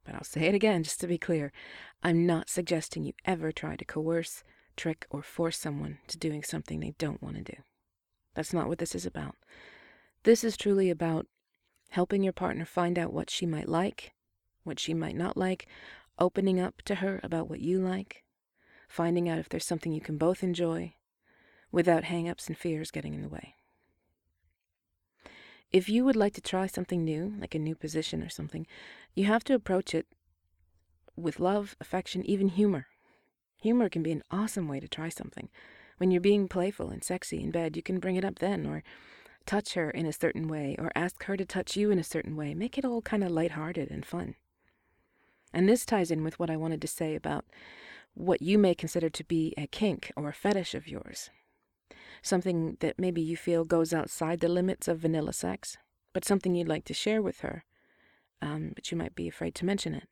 But 0.04 0.16
I'll 0.16 0.24
say 0.24 0.46
it 0.46 0.56
again 0.56 0.82
just 0.82 1.00
to 1.02 1.08
be 1.08 1.20
clear. 1.20 1.52
I'm 2.02 2.26
not 2.26 2.50
suggesting 2.50 3.04
you 3.04 3.14
ever 3.26 3.52
try 3.52 3.76
to 3.76 3.86
coerce, 3.86 4.44
trick, 4.76 5.06
or 5.12 5.22
force 5.22 5.60
someone 5.60 6.00
to 6.08 6.18
doing 6.18 6.42
something 6.42 6.80
they 6.80 6.96
don't 6.98 7.22
want 7.22 7.36
to 7.36 7.44
do. 7.44 7.58
That's 8.36 8.54
not 8.54 8.68
what 8.68 8.78
this 8.78 8.94
is 8.94 9.06
about. 9.06 9.36
This 10.24 10.44
is 10.44 10.58
truly 10.58 10.90
about 10.90 11.28
helping 11.90 12.24
your 12.24 12.34
partner 12.34 12.66
find 12.66 13.00
out 13.00 13.14
what 13.14 13.30
she 13.30 13.46
might 13.46 13.70
like, 13.70 14.14
what 14.64 14.80
she 14.80 14.94
might 14.94 15.16
not 15.16 15.38
like, 15.38 15.68
opening 16.20 16.60
up 16.60 16.82
to 16.84 16.96
her 16.96 17.20
about 17.24 17.50
what 17.50 17.62
you 17.62 17.80
like, 17.80 18.24
finding 18.88 19.28
out 19.30 19.40
if 19.40 19.50
there's 19.50 19.66
something 19.66 19.92
you 19.92 20.02
can 20.02 20.18
both 20.18 20.44
enjoy, 20.44 20.94
without 21.72 22.06
hang 22.06 22.30
ups 22.30 22.48
and 22.48 22.58
fears 22.58 22.92
getting 22.92 23.14
in 23.14 23.22
the 23.22 23.30
way. 23.30 23.56
If 25.72 25.90
you 25.90 26.06
would 26.06 26.16
like 26.16 26.34
to 26.36 26.42
try 26.42 26.68
something 26.68 27.04
new, 27.04 27.34
like 27.40 27.56
a 27.56 27.60
new 27.60 27.76
position 27.76 28.24
or 28.24 28.30
something, 28.30 28.66
you 29.14 29.26
have 29.26 29.44
to 29.46 29.54
approach 29.54 29.94
it 29.94 30.08
with 31.18 31.40
love, 31.40 31.76
affection, 31.82 32.26
even 32.26 32.50
humor. 32.50 32.88
Humor 33.62 33.90
can 33.90 34.04
be 34.04 34.12
an 34.12 34.24
awesome 34.32 34.68
way 34.68 34.80
to 34.80 34.88
try 34.88 35.10
something. 35.10 35.50
When 35.98 36.12
you're 36.12 36.22
being 36.22 36.48
playful 36.48 36.90
and 36.90 37.04
sexy 37.04 37.42
in 37.42 37.52
bed, 37.52 37.76
you 37.76 37.84
can 37.84 38.00
bring 38.00 38.16
it 38.16 38.26
up 38.26 38.40
then, 38.40 38.66
or 38.66 38.84
touch 39.46 39.74
her 39.76 39.90
in 39.90 40.06
a 40.06 40.14
certain 40.14 40.48
way, 40.48 40.76
or 40.78 40.92
ask 40.96 41.24
her 41.24 41.38
to 41.38 41.46
touch 41.46 41.78
you 41.78 41.92
in 41.92 42.00
a 42.00 42.04
certain 42.04 42.36
way. 42.36 42.54
Make 42.54 42.78
it 42.78 42.86
all 42.86 43.02
kind 43.02 43.24
of 43.24 43.32
lighthearted 43.32 43.90
and 43.92 44.06
fun. 44.06 44.36
And 45.54 45.70
this 45.70 45.86
ties 45.86 46.12
in 46.12 46.24
with 46.24 46.38
what 46.38 46.50
I 46.50 46.58
wanted 46.58 46.82
to 46.82 46.88
say 46.88 47.16
about 47.16 47.46
what 48.14 48.42
you 48.42 48.58
may 48.58 48.76
consider 48.76 49.10
to 49.10 49.24
be 49.24 49.54
a 49.58 49.68
kink 49.68 50.12
or 50.16 50.30
a 50.30 50.34
fetish 50.34 50.76
of 50.76 50.88
yours. 50.88 51.30
Something 52.22 52.78
that 52.80 53.00
maybe 53.00 53.22
you 53.22 53.38
feel 53.38 53.64
goes 53.64 53.94
outside 53.94 54.40
the 54.40 54.50
limits 54.50 54.88
of 54.88 55.00
vanilla 55.00 55.34
sex, 55.34 55.78
but 56.12 56.26
something 56.26 56.56
you'd 56.56 56.68
like 56.68 56.86
to 56.86 56.94
share 56.94 57.22
with 57.22 57.42
her, 57.42 57.64
um, 58.42 58.72
but 58.76 58.92
you 58.92 58.98
might 58.98 59.16
be 59.16 59.28
afraid 59.28 59.56
to 59.56 59.66
mention 59.66 59.94
it. 59.94 60.08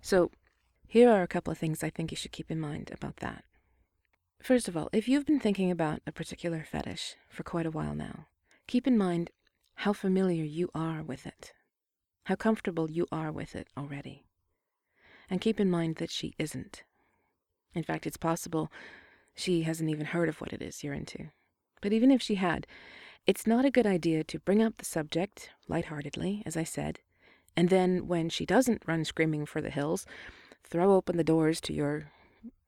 So, 0.00 0.30
here 0.86 1.10
are 1.10 1.22
a 1.22 1.28
couple 1.28 1.50
of 1.50 1.58
things 1.58 1.82
I 1.82 1.90
think 1.90 2.10
you 2.10 2.16
should 2.16 2.32
keep 2.32 2.50
in 2.50 2.60
mind 2.60 2.90
about 2.92 3.16
that. 3.16 3.44
First 4.40 4.68
of 4.68 4.76
all, 4.76 4.88
if 4.92 5.08
you've 5.08 5.26
been 5.26 5.40
thinking 5.40 5.70
about 5.70 6.00
a 6.06 6.12
particular 6.12 6.64
fetish 6.64 7.16
for 7.28 7.42
quite 7.42 7.66
a 7.66 7.70
while 7.70 7.94
now, 7.94 8.28
keep 8.66 8.86
in 8.86 8.96
mind 8.96 9.30
how 9.74 9.92
familiar 9.92 10.44
you 10.44 10.70
are 10.74 11.02
with 11.02 11.26
it, 11.26 11.52
how 12.24 12.34
comfortable 12.34 12.90
you 12.90 13.06
are 13.12 13.30
with 13.30 13.54
it 13.54 13.68
already. 13.76 14.24
And 15.28 15.40
keep 15.40 15.60
in 15.60 15.70
mind 15.70 15.96
that 15.96 16.10
she 16.10 16.34
isn't. 16.38 16.84
In 17.74 17.82
fact, 17.82 18.06
it's 18.06 18.16
possible 18.16 18.72
she 19.34 19.62
hasn't 19.64 19.90
even 19.90 20.06
heard 20.06 20.28
of 20.28 20.40
what 20.40 20.52
it 20.52 20.62
is 20.62 20.82
you're 20.82 20.94
into. 20.94 21.28
But 21.82 21.92
even 21.92 22.10
if 22.10 22.22
she 22.22 22.36
had, 22.36 22.66
it's 23.26 23.46
not 23.46 23.66
a 23.66 23.70
good 23.70 23.86
idea 23.86 24.24
to 24.24 24.40
bring 24.40 24.62
up 24.62 24.78
the 24.78 24.84
subject 24.84 25.50
lightheartedly, 25.68 26.42
as 26.46 26.56
I 26.56 26.64
said, 26.64 27.00
and 27.54 27.68
then 27.68 28.06
when 28.06 28.30
she 28.30 28.46
doesn't 28.46 28.84
run 28.86 29.04
screaming 29.04 29.44
for 29.44 29.60
the 29.60 29.68
hills, 29.68 30.06
throw 30.64 30.94
open 30.94 31.18
the 31.18 31.24
doors 31.24 31.60
to 31.62 31.74
your, 31.74 32.10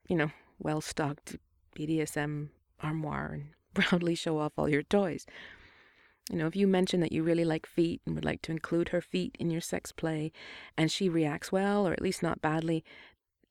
you 0.07 0.15
know, 0.15 0.31
well 0.59 0.81
stocked 0.81 1.37
BDSM 1.75 2.49
armoire 2.81 3.31
and 3.33 3.45
proudly 3.73 4.15
show 4.15 4.39
off 4.39 4.53
all 4.57 4.69
your 4.69 4.83
toys. 4.83 5.25
You 6.29 6.37
know, 6.37 6.47
if 6.47 6.55
you 6.55 6.67
mention 6.67 6.99
that 7.01 7.11
you 7.11 7.23
really 7.23 7.45
like 7.45 7.65
feet 7.65 8.01
and 8.05 8.15
would 8.15 8.25
like 8.25 8.41
to 8.43 8.51
include 8.51 8.89
her 8.89 9.01
feet 9.01 9.35
in 9.39 9.49
your 9.49 9.61
sex 9.61 9.91
play, 9.91 10.31
and 10.77 10.91
she 10.91 11.09
reacts 11.09 11.51
well, 11.51 11.87
or 11.87 11.93
at 11.93 12.01
least 12.01 12.21
not 12.21 12.41
badly, 12.41 12.83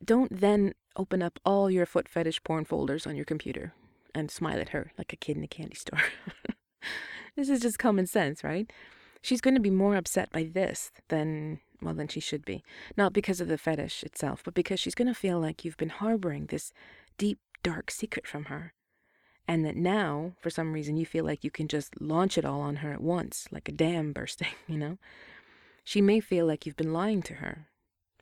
don't 0.05 0.41
then 0.41 0.75
open 0.97 1.23
up 1.23 1.39
all 1.45 1.71
your 1.71 1.87
foot 1.87 2.09
fetish 2.09 2.43
porn 2.43 2.65
folders 2.65 3.07
on 3.07 3.17
your 3.17 3.25
computer 3.25 3.75
and 4.15 4.31
smile 4.31 4.61
at 4.61 4.71
her 4.71 4.93
like 4.99 5.12
a 5.12 5.17
kid 5.17 5.37
in 5.37 5.45
a 5.45 5.49
candy 5.49 5.77
store. 5.77 6.00
this 7.37 7.49
is 7.49 7.61
just 7.61 7.79
common 7.79 8.07
sense, 8.07 8.43
right? 8.43 8.71
She's 9.23 9.41
going 9.41 9.55
to 9.55 9.61
be 9.61 9.71
more 9.71 9.97
upset 9.97 10.31
by 10.31 10.45
this 10.45 10.91
than, 11.09 11.61
well, 11.83 11.95
than 11.95 12.09
she 12.09 12.21
should 12.21 12.45
be. 12.45 12.65
Not 12.97 13.12
because 13.12 13.41
of 13.41 13.49
the 13.49 13.59
fetish 13.59 14.03
itself, 14.03 14.43
but 14.45 14.55
because 14.55 14.81
she's 14.81 14.95
going 14.95 15.09
to 15.09 15.15
feel 15.15 15.39
like 15.39 15.65
you've 15.65 15.77
been 15.77 15.91
harboring 15.91 16.47
this 16.47 16.73
deep 17.19 17.39
dark 17.62 17.90
secret 17.90 18.26
from 18.26 18.47
her. 18.47 18.73
And 19.47 19.64
that 19.64 19.76
now, 19.76 20.35
for 20.40 20.50
some 20.50 20.73
reason, 20.73 20.97
you 20.97 21.05
feel 21.05 21.25
like 21.25 21.43
you 21.43 21.50
can 21.50 21.67
just 21.67 22.00
launch 22.00 22.38
it 22.38 22.45
all 22.45 22.61
on 22.61 22.76
her 22.76 22.93
at 22.93 23.00
once, 23.00 23.49
like 23.50 23.69
a 23.69 23.73
dam 23.73 24.12
bursting, 24.14 24.55
you 24.69 24.79
know? 24.79 24.99
She 25.83 26.00
may 26.00 26.21
feel 26.21 26.47
like 26.47 26.67
you've 26.67 26.76
been 26.76 26.93
lying 26.93 27.23
to 27.23 27.35
her, 27.35 27.67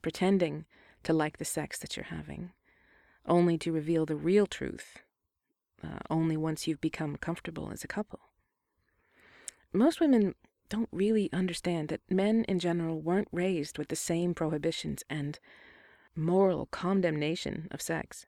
pretending 0.00 0.64
to 1.02 1.12
like 1.12 1.38
the 1.38 1.44
sex 1.44 1.78
that 1.78 1.96
you're 1.96 2.04
having, 2.06 2.52
only 3.26 3.58
to 3.58 3.72
reveal 3.72 4.06
the 4.06 4.16
real 4.16 4.46
truth, 4.46 4.98
uh, 5.84 5.98
only 6.08 6.36
once 6.36 6.66
you've 6.66 6.80
become 6.80 7.16
comfortable 7.16 7.70
as 7.72 7.84
a 7.84 7.88
couple. 7.88 8.20
Most 9.72 10.00
women 10.00 10.34
don't 10.70 10.88
really 10.92 11.30
understand 11.32 11.88
that 11.88 12.00
men 12.10 12.44
in 12.44 12.58
general 12.58 13.00
weren't 13.00 13.28
raised 13.32 13.76
with 13.76 13.88
the 13.88 13.96
same 13.96 14.34
prohibitions 14.34 15.02
and 15.10 15.38
moral 16.16 16.66
condemnation 16.66 17.68
of 17.70 17.82
sex 17.82 18.26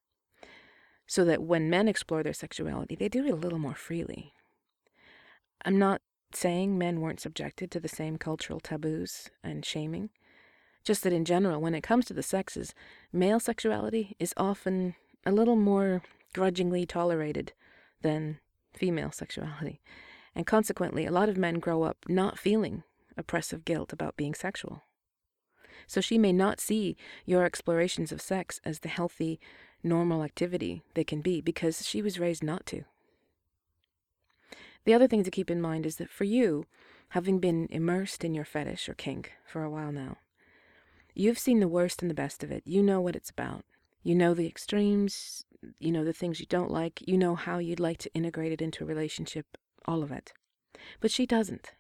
so 1.11 1.25
that 1.25 1.43
when 1.43 1.69
men 1.69 1.89
explore 1.89 2.23
their 2.23 2.33
sexuality, 2.33 2.95
they 2.95 3.09
do 3.09 3.27
it 3.27 3.33
a 3.33 3.35
little 3.35 3.59
more 3.59 3.75
freely. 3.75 4.33
I'm 5.65 5.77
not 5.77 6.03
saying 6.33 6.79
men 6.79 7.01
weren't 7.01 7.19
subjected 7.19 7.73
to 7.73 7.81
the 7.81 7.89
same 7.89 8.17
cultural 8.17 8.61
taboos 8.61 9.29
and 9.43 9.65
shaming, 9.65 10.11
just 10.85 11.03
that 11.03 11.13
in 11.13 11.25
general, 11.25 11.61
when 11.61 11.75
it 11.75 11.83
comes 11.83 12.05
to 12.07 12.15
the 12.15 12.23
sexes, 12.23 12.77
male 13.13 13.41
sexuality 13.41 14.15
is 14.21 14.33
often 14.37 14.95
a 15.27 15.33
little 15.33 15.57
more 15.57 16.03
grudgingly 16.33 16.87
tolerated 16.87 17.55
than 18.03 18.39
female 18.73 19.11
sexuality. 19.11 19.81
And 20.37 20.47
consequently, 20.47 21.07
a 21.07 21.11
lot 21.11 21.29
of 21.29 21.37
men 21.37 21.59
grow 21.59 21.83
up 21.83 21.97
not 22.07 22.39
feeling 22.39 22.85
oppressive 23.17 23.65
guilt 23.65 23.93
about 23.93 24.17
being 24.17 24.33
sexual. 24.33 24.85
So 25.89 26.01
she 26.01 26.19
may 26.19 26.33
not 26.33 26.61
see 26.61 26.97
your 27.25 27.45
explorations 27.45 28.13
of 28.13 28.21
sex 28.21 28.61
as 28.65 28.79
the 28.79 28.89
healthy, 28.89 29.41
normal 29.83 30.23
activity 30.23 30.83
they 30.95 31.05
can 31.05 31.21
be 31.21 31.41
because 31.41 31.87
she 31.87 32.03
was 32.03 32.19
raised 32.19 32.43
not 32.43 32.67
to. 32.67 32.85
The 34.85 34.95
other 34.95 35.07
thing 35.07 35.25
to 35.25 35.31
keep 35.31 35.51
in 35.51 35.61
mind 35.61 35.87
is 35.87 35.97
that 35.97 36.11
for 36.11 36.25
you, 36.25 36.67
having 37.11 37.39
been 37.39 37.69
immersed 37.71 38.25
in 38.25 38.35
your 38.35 38.45
fetish 38.45 38.89
or 38.89 38.95
kink 38.95 39.33
for 39.47 39.63
a 39.63 39.71
while 39.71 39.93
now, 39.93 40.19
you've 41.15 41.39
seen 41.39 41.61
the 41.61 41.69
worst 41.69 42.03
and 42.03 42.11
the 42.11 42.15
best 42.15 42.43
of 42.43 42.51
it. 42.51 42.63
You 42.65 42.83
know 42.83 43.01
what 43.01 43.17
it's 43.17 43.31
about. 43.31 43.65
You 44.03 44.15
know 44.15 44.33
the 44.33 44.47
extremes, 44.47 45.45
you 45.79 45.93
know 45.93 46.05
the 46.05 46.15
things 46.15 46.41
you 46.41 46.47
don't 46.47 46.71
like, 46.71 47.07
you 47.07 47.19
know 47.19 47.35
how 47.35 47.59
you'd 47.59 47.81
like 47.81 47.99
to 47.99 48.15
integrate 48.15 48.53
it 48.53 48.63
into 48.63 48.85
a 48.85 48.87
relationship, 48.87 49.59
all 49.85 50.03
of 50.03 50.11
it. 50.11 50.33
But 51.01 51.11
she 51.11 51.27
doesn't. 51.27 51.73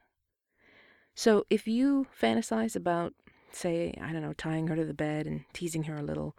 So 1.14 1.44
if 1.48 1.66
you 1.66 2.06
fantasize 2.20 2.76
about, 2.76 3.14
say, 3.52 3.94
I 4.00 4.12
don't 4.12 4.22
know, 4.22 4.34
tying 4.34 4.68
her 4.68 4.76
to 4.76 4.84
the 4.84 4.94
bed 4.94 5.26
and 5.26 5.44
teasing 5.52 5.84
her 5.84 5.96
a 5.96 6.02
little, 6.02 6.36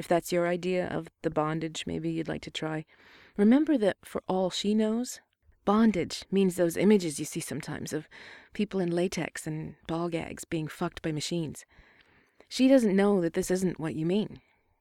if 0.00 0.08
that's 0.08 0.32
your 0.32 0.48
idea 0.48 0.86
of 0.86 1.08
the 1.20 1.28
bondage 1.28 1.84
maybe 1.86 2.10
you'd 2.10 2.26
like 2.26 2.40
to 2.40 2.50
try, 2.50 2.86
remember 3.36 3.76
that 3.76 3.98
for 4.02 4.22
all 4.26 4.48
she 4.48 4.72
knows, 4.74 5.20
bondage 5.66 6.24
means 6.30 6.56
those 6.56 6.78
images 6.78 7.18
you 7.18 7.26
see 7.26 7.38
sometimes 7.38 7.92
of 7.92 8.08
people 8.54 8.80
in 8.80 8.90
latex 8.90 9.46
and 9.46 9.74
ball 9.86 10.08
gags 10.08 10.46
being 10.46 10.68
fucked 10.68 11.02
by 11.02 11.12
machines. 11.12 11.66
She 12.48 12.66
doesn't 12.66 12.96
know 12.96 13.20
that 13.20 13.34
this 13.34 13.50
isn't 13.50 13.78
what 13.78 13.94
you 13.94 14.06
mean. 14.06 14.40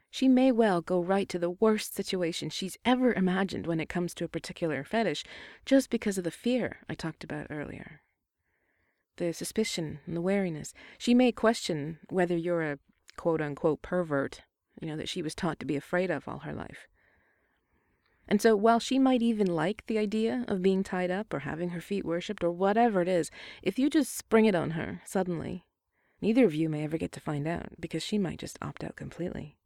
She 0.10 0.30
may 0.30 0.54
well 0.54 0.80
go 0.80 1.02
right 1.02 1.28
to 1.28 1.38
the 1.38 1.50
worst 1.50 1.94
situation 1.94 2.50
she's 2.50 2.78
ever 2.86 3.12
imagined 3.12 3.68
when 3.68 3.82
it 3.82 3.90
comes 3.90 4.14
to 4.14 4.24
a 4.24 4.30
particular 4.30 4.86
fetish, 4.86 5.26
just 5.66 5.90
because 5.90 6.18
of 6.18 6.24
the 6.24 6.32
fear 6.32 6.78
I 6.90 6.96
talked 6.96 7.26
about 7.26 7.48
earlier. 7.50 8.00
The 9.18 9.34
suspicion 9.34 10.00
and 10.08 10.16
the 10.16 10.22
wariness. 10.22 10.74
She 10.98 11.14
may 11.14 11.34
question 11.34 12.00
whether 12.10 12.38
you're 12.38 12.64
a 12.64 12.80
quote 13.18 13.42
unquote 13.42 13.82
pervert, 13.82 14.44
you 14.80 14.88
know, 14.88 14.98
that 14.98 15.10
she 15.10 15.22
was 15.22 15.36
taught 15.36 15.60
to 15.60 15.66
be 15.66 15.76
afraid 15.76 16.10
of 16.10 16.28
all 16.28 16.40
her 16.40 16.54
life. 16.54 16.88
And 18.28 18.42
so, 18.42 18.56
while 18.56 18.80
she 18.80 19.00
might 19.00 19.24
even 19.24 19.48
like 19.48 19.86
the 19.88 19.98
idea 19.98 20.46
of 20.48 20.62
being 20.62 20.84
tied 20.84 21.10
up 21.10 21.34
or 21.34 21.40
having 21.40 21.70
her 21.70 21.82
feet 21.82 22.06
worshipped 22.06 22.44
or 22.44 22.52
whatever 22.52 23.02
it 23.02 23.08
is, 23.08 23.32
if 23.64 23.80
you 23.80 23.90
just 23.90 24.16
spring 24.16 24.46
it 24.46 24.54
on 24.54 24.72
her 24.72 25.02
suddenly, 25.04 25.66
neither 26.22 26.46
of 26.46 26.54
you 26.54 26.70
may 26.70 26.84
ever 26.84 26.98
get 26.98 27.12
to 27.14 27.20
find 27.20 27.48
out 27.48 27.70
because 27.80 28.04
she 28.04 28.20
might 28.20 28.38
just 28.38 28.60
opt 28.62 28.84
out 28.84 28.96
completely. 28.96 29.58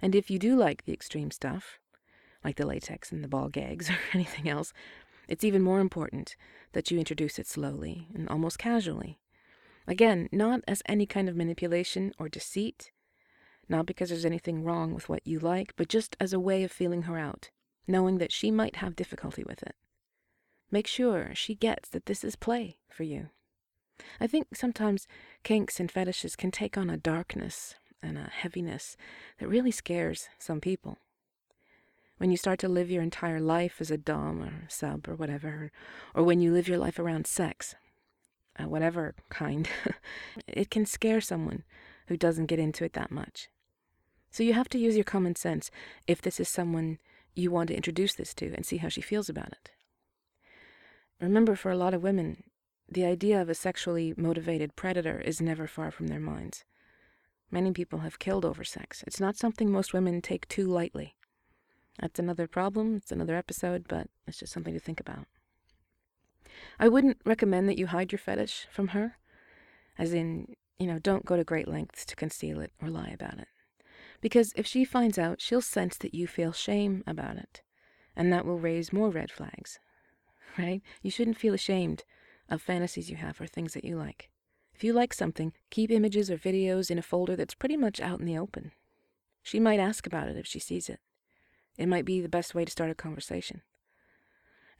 And 0.00 0.14
if 0.14 0.30
you 0.30 0.38
do 0.38 0.56
like 0.56 0.84
the 0.84 0.92
extreme 0.92 1.32
stuff, 1.32 1.80
like 2.44 2.56
the 2.56 2.66
latex 2.66 3.10
and 3.10 3.24
the 3.24 3.28
ball 3.28 3.48
gags 3.48 3.90
or 3.90 3.98
anything 4.12 4.48
else, 4.48 4.72
it's 5.26 5.44
even 5.44 5.62
more 5.62 5.80
important 5.80 6.36
that 6.72 6.90
you 6.90 6.98
introduce 6.98 7.38
it 7.38 7.48
slowly 7.48 8.08
and 8.14 8.28
almost 8.28 8.58
casually. 8.58 9.18
Again, 9.88 10.28
not 10.30 10.60
as 10.68 10.82
any 10.86 11.06
kind 11.06 11.28
of 11.28 11.34
manipulation 11.34 12.12
or 12.18 12.28
deceit, 12.28 12.92
not 13.70 13.86
because 13.86 14.10
there's 14.10 14.24
anything 14.24 14.64
wrong 14.64 14.92
with 14.92 15.08
what 15.08 15.26
you 15.26 15.38
like, 15.38 15.72
but 15.76 15.88
just 15.88 16.16
as 16.18 16.32
a 16.32 16.40
way 16.40 16.64
of 16.64 16.72
feeling 16.72 17.02
her 17.02 17.16
out, 17.16 17.50
knowing 17.86 18.18
that 18.18 18.32
she 18.32 18.50
might 18.50 18.76
have 18.76 18.96
difficulty 18.96 19.44
with 19.44 19.62
it. 19.62 19.74
Make 20.70 20.86
sure 20.86 21.30
she 21.34 21.54
gets 21.54 21.88
that 21.90 22.06
this 22.06 22.24
is 22.24 22.36
play 22.36 22.78
for 22.88 23.04
you. 23.04 23.30
I 24.20 24.26
think 24.26 24.48
sometimes 24.54 25.06
kinks 25.44 25.78
and 25.78 25.90
fetishes 25.90 26.36
can 26.36 26.50
take 26.50 26.76
on 26.76 26.90
a 26.90 26.96
darkness 26.96 27.74
and 28.02 28.18
a 28.18 28.30
heaviness 28.32 28.96
that 29.38 29.48
really 29.48 29.70
scares 29.70 30.28
some 30.38 30.60
people. 30.60 30.98
When 32.18 32.30
you 32.30 32.36
start 32.36 32.58
to 32.60 32.68
live 32.68 32.90
your 32.90 33.02
entire 33.02 33.40
life 33.40 33.76
as 33.80 33.90
a 33.90 33.96
Dom 33.96 34.42
or 34.42 34.64
sub 34.68 35.08
or 35.08 35.14
whatever, 35.14 35.72
or 36.14 36.22
when 36.22 36.40
you 36.40 36.52
live 36.52 36.68
your 36.68 36.78
life 36.78 36.98
around 36.98 37.26
sex, 37.26 37.74
uh, 38.58 38.68
whatever 38.68 39.14
kind, 39.30 39.68
it 40.46 40.70
can 40.70 40.84
scare 40.86 41.20
someone 41.20 41.62
who 42.08 42.16
doesn't 42.16 42.46
get 42.46 42.58
into 42.58 42.84
it 42.84 42.92
that 42.92 43.10
much. 43.10 43.48
So 44.30 44.42
you 44.42 44.52
have 44.52 44.68
to 44.70 44.78
use 44.78 44.94
your 44.94 45.04
common 45.04 45.34
sense 45.34 45.70
if 46.06 46.22
this 46.22 46.38
is 46.38 46.48
someone 46.48 46.98
you 47.34 47.50
want 47.50 47.68
to 47.68 47.76
introduce 47.76 48.14
this 48.14 48.34
to 48.34 48.52
and 48.54 48.64
see 48.64 48.78
how 48.78 48.88
she 48.88 49.00
feels 49.00 49.28
about 49.28 49.52
it. 49.52 49.70
Remember, 51.20 51.54
for 51.54 51.70
a 51.70 51.76
lot 51.76 51.94
of 51.94 52.02
women, 52.02 52.44
the 52.88 53.04
idea 53.04 53.40
of 53.40 53.48
a 53.48 53.54
sexually 53.54 54.14
motivated 54.16 54.74
predator 54.76 55.20
is 55.20 55.40
never 55.40 55.66
far 55.66 55.90
from 55.90 56.06
their 56.06 56.20
minds. 56.20 56.64
Many 57.50 57.72
people 57.72 58.00
have 58.00 58.18
killed 58.18 58.44
over 58.44 58.64
sex. 58.64 59.04
It's 59.06 59.20
not 59.20 59.36
something 59.36 59.70
most 59.70 59.92
women 59.92 60.22
take 60.22 60.48
too 60.48 60.66
lightly. 60.66 61.16
That's 61.98 62.18
another 62.18 62.46
problem, 62.46 62.96
it's 62.96 63.12
another 63.12 63.36
episode, 63.36 63.86
but 63.88 64.08
it's 64.26 64.38
just 64.38 64.52
something 64.52 64.74
to 64.74 64.80
think 64.80 65.00
about. 65.00 65.26
I 66.78 66.88
wouldn't 66.88 67.18
recommend 67.24 67.68
that 67.68 67.78
you 67.78 67.88
hide 67.88 68.12
your 68.12 68.18
fetish 68.18 68.66
from 68.70 68.88
her, 68.88 69.16
as 69.98 70.14
in, 70.14 70.54
you 70.78 70.86
know, 70.86 70.98
don't 70.98 71.26
go 71.26 71.36
to 71.36 71.44
great 71.44 71.68
lengths 71.68 72.04
to 72.06 72.16
conceal 72.16 72.60
it 72.60 72.72
or 72.80 72.88
lie 72.88 73.10
about 73.12 73.38
it. 73.38 73.48
Because 74.20 74.52
if 74.56 74.66
she 74.66 74.84
finds 74.84 75.18
out, 75.18 75.40
she'll 75.40 75.60
sense 75.60 75.96
that 75.98 76.14
you 76.14 76.26
feel 76.26 76.52
shame 76.52 77.02
about 77.06 77.36
it, 77.36 77.62
and 78.14 78.32
that 78.32 78.44
will 78.44 78.58
raise 78.58 78.92
more 78.92 79.10
red 79.10 79.30
flags, 79.30 79.78
right? 80.58 80.82
You 81.02 81.10
shouldn't 81.10 81.38
feel 81.38 81.54
ashamed 81.54 82.04
of 82.48 82.60
fantasies 82.60 83.10
you 83.10 83.16
have 83.16 83.40
or 83.40 83.46
things 83.46 83.74
that 83.74 83.84
you 83.84 83.96
like. 83.96 84.28
If 84.74 84.84
you 84.84 84.92
like 84.92 85.14
something, 85.14 85.52
keep 85.70 85.90
images 85.90 86.30
or 86.30 86.36
videos 86.36 86.90
in 86.90 86.98
a 86.98 87.02
folder 87.02 87.36
that's 87.36 87.54
pretty 87.54 87.76
much 87.76 88.00
out 88.00 88.20
in 88.20 88.26
the 88.26 88.38
open. 88.38 88.72
She 89.42 89.60
might 89.60 89.80
ask 89.80 90.06
about 90.06 90.28
it 90.28 90.36
if 90.36 90.46
she 90.46 90.58
sees 90.58 90.88
it. 90.88 91.00
It 91.78 91.86
might 91.86 92.04
be 92.04 92.20
the 92.20 92.28
best 92.28 92.54
way 92.54 92.64
to 92.64 92.70
start 92.70 92.90
a 92.90 92.94
conversation. 92.94 93.62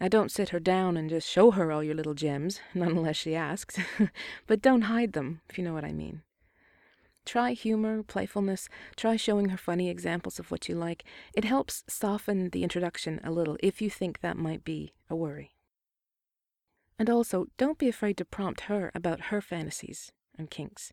Now, 0.00 0.09
don't 0.09 0.31
sit 0.31 0.48
her 0.48 0.61
down 0.61 0.96
and 0.96 1.11
just 1.11 1.29
show 1.29 1.50
her 1.50 1.70
all 1.70 1.85
your 1.85 1.94
little 1.94 2.14
gems, 2.14 2.61
not 2.74 2.90
unless 2.90 3.16
she 3.16 3.35
asks, 3.35 3.79
but 4.46 4.62
don't 4.62 4.83
hide 4.83 5.12
them, 5.12 5.42
if 5.48 5.59
you 5.59 5.64
know 5.64 5.74
what 5.74 5.85
I 5.85 5.92
mean. 5.92 6.22
Try 7.26 7.52
humor, 7.52 8.02
playfulness, 8.02 8.68
try 8.96 9.16
showing 9.16 9.50
her 9.50 9.56
funny 9.56 9.88
examples 9.88 10.38
of 10.38 10.50
what 10.50 10.68
you 10.68 10.74
like. 10.74 11.04
It 11.35 11.44
helps 11.44 11.85
soften 11.87 12.50
the 12.50 12.62
introduction 12.62 13.20
a 13.22 13.30
little 13.30 13.56
if 13.62 13.80
you 13.83 13.90
think 13.90 14.20
that 14.20 14.37
might 14.37 14.64
be 14.64 14.94
a 15.09 15.14
worry. 15.14 15.52
And 16.98 17.09
also, 17.09 17.46
don't 17.56 17.78
be 17.78 17.88
afraid 17.88 18.16
to 18.18 18.24
prompt 18.24 18.62
her 18.62 18.90
about 18.94 19.26
her 19.26 19.40
fantasies 19.40 20.12
and 20.37 20.50
kinks. 20.50 20.92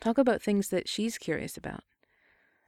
Talk 0.00 0.18
about 0.18 0.42
things 0.42 0.68
that 0.68 0.88
she's 0.88 1.18
curious 1.18 1.56
about. 1.56 1.84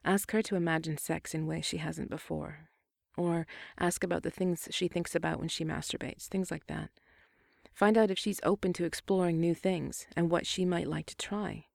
Ask 0.03 0.31
her 0.31 0.41
to 0.43 0.55
imagine 0.55 0.97
sex 0.97 1.33
in 1.33 1.47
ways 1.47 1.65
she 1.65 1.77
hasn't 1.77 2.09
before. 2.09 2.69
Or 3.17 3.45
ask 3.77 4.03
about 4.03 4.23
the 4.23 4.31
things 4.31 4.67
she 4.71 4.87
thinks 4.87 5.15
about 5.15 5.39
when 5.39 5.49
she 5.49 5.65
masturbates, 5.65 6.27
things 6.27 6.49
like 6.49 6.67
that. 6.67 6.89
Find 7.73 7.97
out 7.97 8.11
if 8.11 8.17
she's 8.17 8.39
open 8.43 8.73
to 8.73 8.85
exploring 8.85 9.39
new 9.39 9.53
things 9.53 10.07
and 10.15 10.29
what 10.29 10.47
she 10.47 10.65
might 10.65 10.87
like 10.87 11.05
to 11.07 11.17
try. 11.17 11.65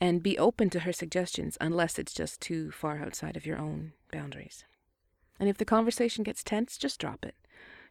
And 0.00 0.22
be 0.22 0.38
open 0.38 0.70
to 0.70 0.80
her 0.80 0.92
suggestions 0.92 1.58
unless 1.60 1.98
it's 1.98 2.14
just 2.14 2.40
too 2.40 2.70
far 2.70 2.98
outside 2.98 3.36
of 3.36 3.46
your 3.46 3.58
own 3.58 3.92
boundaries. 4.12 4.64
And 5.40 5.48
if 5.48 5.56
the 5.56 5.64
conversation 5.64 6.24
gets 6.24 6.44
tense, 6.44 6.78
just 6.78 7.00
drop 7.00 7.24
it. 7.24 7.34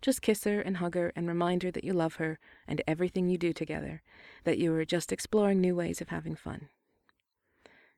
Just 0.02 0.22
kiss 0.22 0.44
her 0.44 0.62
and 0.62 0.78
hug 0.78 0.96
her 0.96 1.12
and 1.16 1.28
remind 1.28 1.64
her 1.64 1.72
that 1.72 1.84
you 1.84 1.94
love 1.94 2.16
her 2.16 2.40
and 2.68 2.82
everything 2.88 3.28
you 3.28 3.38
do 3.38 3.52
together, 3.52 4.02
that 4.44 4.58
you 4.58 4.74
are 4.74 4.86
just 4.86 5.12
exploring 5.12 5.60
new 5.60 5.76
ways 5.76 6.02
of 6.02 6.10
having 6.10 6.36
fun. 6.36 6.70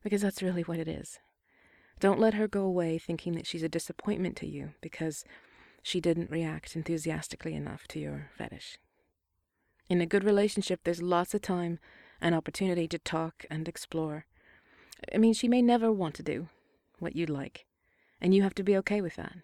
Because 0.03 0.21
that's 0.21 0.41
really 0.41 0.61
what 0.61 0.79
it 0.79 0.87
is. 0.87 1.19
Don't 1.99 2.19
let 2.19 2.35
her 2.35 2.47
go 2.47 2.61
away 2.61 2.97
thinking 2.97 3.33
that 3.33 3.45
she's 3.45 3.63
a 3.63 3.69
disappointment 3.69 4.37
to 4.37 4.47
you 4.47 4.71
because 4.81 5.25
she 5.83 5.99
didn't 5.99 6.31
react 6.31 6.75
enthusiastically 6.75 7.53
enough 7.53 7.87
to 7.89 7.99
your 7.99 8.29
fetish. 8.37 8.77
In 9.89 10.01
a 10.01 10.05
good 10.05 10.23
relationship, 10.23 10.81
there's 10.83 11.01
lots 11.01 11.33
of 11.33 11.41
time 11.41 11.79
and 12.21 12.35
opportunity 12.35 12.87
to 12.87 12.99
talk 12.99 13.45
and 13.49 13.67
explore. 13.67 14.25
I 15.13 15.17
mean, 15.17 15.33
she 15.33 15.47
may 15.47 15.61
never 15.61 15.91
want 15.91 16.15
to 16.15 16.23
do 16.23 16.49
what 16.99 17.15
you'd 17.15 17.29
like, 17.29 17.65
and 18.19 18.33
you 18.33 18.43
have 18.43 18.55
to 18.55 18.63
be 18.63 18.77
okay 18.77 19.01
with 19.01 19.15
that. 19.15 19.37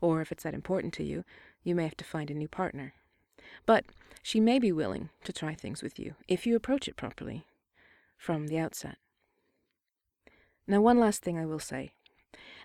Or 0.00 0.20
if 0.20 0.32
it's 0.32 0.44
that 0.44 0.54
important 0.54 0.94
to 0.94 1.04
you, 1.04 1.24
you 1.62 1.74
may 1.74 1.84
have 1.84 1.96
to 1.98 2.04
find 2.04 2.30
a 2.30 2.34
new 2.34 2.48
partner. 2.48 2.94
But 3.66 3.84
she 4.22 4.40
may 4.40 4.58
be 4.58 4.72
willing 4.72 5.10
to 5.24 5.32
try 5.32 5.54
things 5.54 5.82
with 5.82 5.98
you 5.98 6.14
if 6.28 6.46
you 6.46 6.56
approach 6.56 6.88
it 6.88 6.96
properly 6.96 7.44
from 8.16 8.46
the 8.46 8.58
outset. 8.58 8.96
Now, 10.66 10.80
one 10.80 10.98
last 10.98 11.22
thing 11.22 11.38
I 11.38 11.46
will 11.46 11.58
say, 11.58 11.92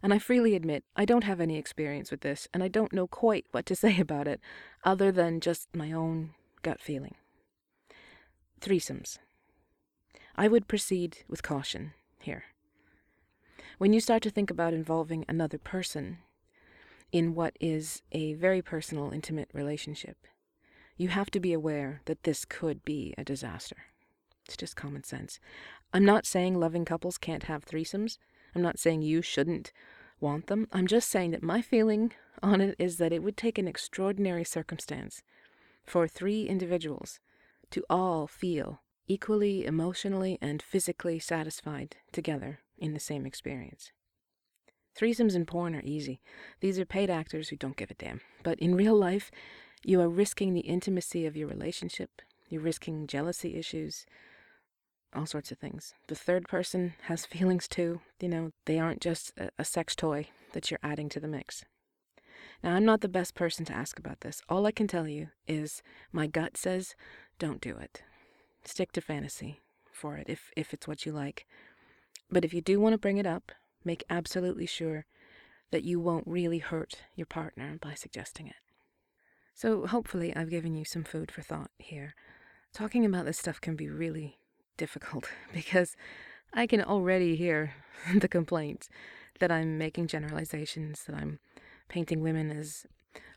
and 0.03 0.13
I 0.13 0.19
freely 0.19 0.55
admit 0.55 0.83
I 0.95 1.05
don't 1.05 1.23
have 1.23 1.41
any 1.41 1.57
experience 1.57 2.11
with 2.11 2.21
this, 2.21 2.47
and 2.53 2.63
I 2.63 2.67
don't 2.67 2.93
know 2.93 3.07
quite 3.07 3.45
what 3.51 3.65
to 3.67 3.75
say 3.83 3.99
about 3.99 4.27
it 4.27 4.39
other 4.83 5.11
than 5.11 5.39
just 5.39 5.75
my 5.75 5.91
own 5.91 6.31
gut 6.61 6.79
feeling. 6.79 7.15
Threesomes. 8.61 9.19
I 10.35 10.47
would 10.47 10.67
proceed 10.67 11.19
with 11.27 11.43
caution 11.43 11.93
here. 12.19 12.45
When 13.77 13.93
you 13.93 13.99
start 13.99 14.23
to 14.23 14.29
think 14.29 14.49
about 14.49 14.73
involving 14.73 15.25
another 15.27 15.57
person, 15.57 16.19
in 17.11 17.35
what 17.35 17.55
is 17.59 18.01
a 18.11 18.33
very 18.33 18.61
personal, 18.61 19.11
intimate 19.11 19.49
relationship, 19.53 20.17
you 20.97 21.09
have 21.09 21.29
to 21.31 21.39
be 21.39 21.53
aware 21.53 22.01
that 22.05 22.23
this 22.23 22.43
could 22.45 22.83
be 22.83 23.13
a 23.17 23.23
disaster. 23.23 23.77
It's 24.45 24.57
just 24.57 24.75
common 24.75 25.03
sense. 25.03 25.39
I'm 25.93 26.05
not 26.05 26.25
saying 26.25 26.59
loving 26.59 26.85
couples 26.85 27.17
can't 27.17 27.43
have 27.43 27.65
threesomes. 27.65 28.17
I'm 28.55 28.61
not 28.61 28.79
saying 28.79 29.01
you 29.01 29.21
shouldn't 29.21 29.71
want 30.19 30.47
them. 30.47 30.67
I'm 30.71 30.87
just 30.87 31.09
saying 31.09 31.31
that 31.31 31.43
my 31.43 31.61
feeling 31.61 32.13
on 32.41 32.61
it 32.61 32.75
is 32.79 32.97
that 32.97 33.13
it 33.13 33.21
would 33.23 33.37
take 33.37 33.57
an 33.57 33.67
extraordinary 33.67 34.43
circumstance 34.43 35.21
for 35.85 36.07
three 36.07 36.47
individuals 36.47 37.19
to 37.71 37.83
all 37.89 38.27
feel 38.27 38.81
equally 39.07 39.65
emotionally 39.65 40.37
and 40.41 40.61
physically 40.61 41.19
satisfied 41.19 41.95
together 42.11 42.59
in 42.77 42.93
the 42.93 42.99
same 42.99 43.25
experience. 43.25 43.91
Threesomes 44.99 45.35
in 45.35 45.45
porn 45.45 45.75
are 45.75 45.81
easy. 45.83 46.21
These 46.59 46.79
are 46.79 46.85
paid 46.85 47.09
actors 47.09 47.49
who 47.49 47.55
don't 47.55 47.77
give 47.77 47.91
a 47.91 47.93
damn. 47.93 48.21
But 48.43 48.59
in 48.59 48.75
real 48.75 48.95
life, 48.95 49.31
you 49.83 50.01
are 50.01 50.09
risking 50.09 50.53
the 50.53 50.61
intimacy 50.61 51.25
of 51.25 51.37
your 51.37 51.47
relationship. 51.47 52.21
You're 52.49 52.61
risking 52.61 53.07
jealousy 53.07 53.55
issues, 53.55 54.05
all 55.13 55.25
sorts 55.25 55.51
of 55.51 55.59
things. 55.59 55.93
The 56.07 56.15
third 56.15 56.47
person 56.47 56.93
has 57.03 57.25
feelings 57.27 57.67
too. 57.67 58.01
You 58.19 58.29
know, 58.29 58.51
they 58.65 58.79
aren't 58.79 59.01
just 59.01 59.31
a, 59.37 59.49
a 59.59 59.65
sex 59.65 59.95
toy 59.95 60.29
that 60.53 60.71
you're 60.71 60.79
adding 60.81 61.09
to 61.09 61.19
the 61.19 61.27
mix. 61.27 61.63
Now, 62.63 62.73
I'm 62.73 62.85
not 62.85 63.01
the 63.01 63.07
best 63.07 63.35
person 63.35 63.65
to 63.65 63.73
ask 63.73 63.99
about 63.99 64.21
this. 64.21 64.41
All 64.49 64.65
I 64.65 64.71
can 64.71 64.87
tell 64.87 65.07
you 65.07 65.29
is 65.47 65.83
my 66.11 66.25
gut 66.25 66.57
says 66.57 66.95
don't 67.39 67.61
do 67.61 67.77
it. 67.77 68.03
stick 68.65 68.91
to 68.93 69.01
fantasy 69.01 69.61
for 69.91 70.17
it 70.17 70.27
if, 70.29 70.51
if 70.55 70.73
it's 70.73 70.87
what 70.87 71.05
you 71.05 71.11
like. 71.11 71.45
But 72.29 72.43
if 72.43 72.53
you 72.53 72.61
do 72.61 72.79
want 72.79 72.93
to 72.93 72.97
bring 72.97 73.17
it 73.17 73.25
up, 73.25 73.51
make 73.83 74.03
absolutely 74.09 74.65
sure 74.65 75.05
that 75.71 75.83
you 75.83 75.99
won't 75.99 76.27
really 76.27 76.59
hurt 76.59 77.03
your 77.15 77.25
partner 77.25 77.77
by 77.81 77.93
suggesting 77.93 78.47
it. 78.47 78.55
So, 79.53 79.87
hopefully, 79.87 80.35
I've 80.35 80.51
given 80.51 80.75
you 80.75 80.85
some 80.85 81.03
food 81.03 81.31
for 81.31 81.41
thought 81.41 81.71
here. 81.77 82.13
Talking 82.73 83.05
about 83.05 83.25
this 83.25 83.39
stuff 83.39 83.59
can 83.59 83.75
be 83.75 83.89
really 83.89 84.37
difficult 84.77 85.29
because 85.53 85.95
I 86.53 86.67
can 86.67 86.81
already 86.81 87.35
hear 87.35 87.73
the 88.15 88.27
complaints 88.27 88.87
that 89.39 89.51
I'm 89.51 89.77
making 89.77 90.07
generalizations, 90.07 91.03
that 91.05 91.15
I'm 91.15 91.39
painting 91.89 92.21
women 92.21 92.51
as 92.51 92.85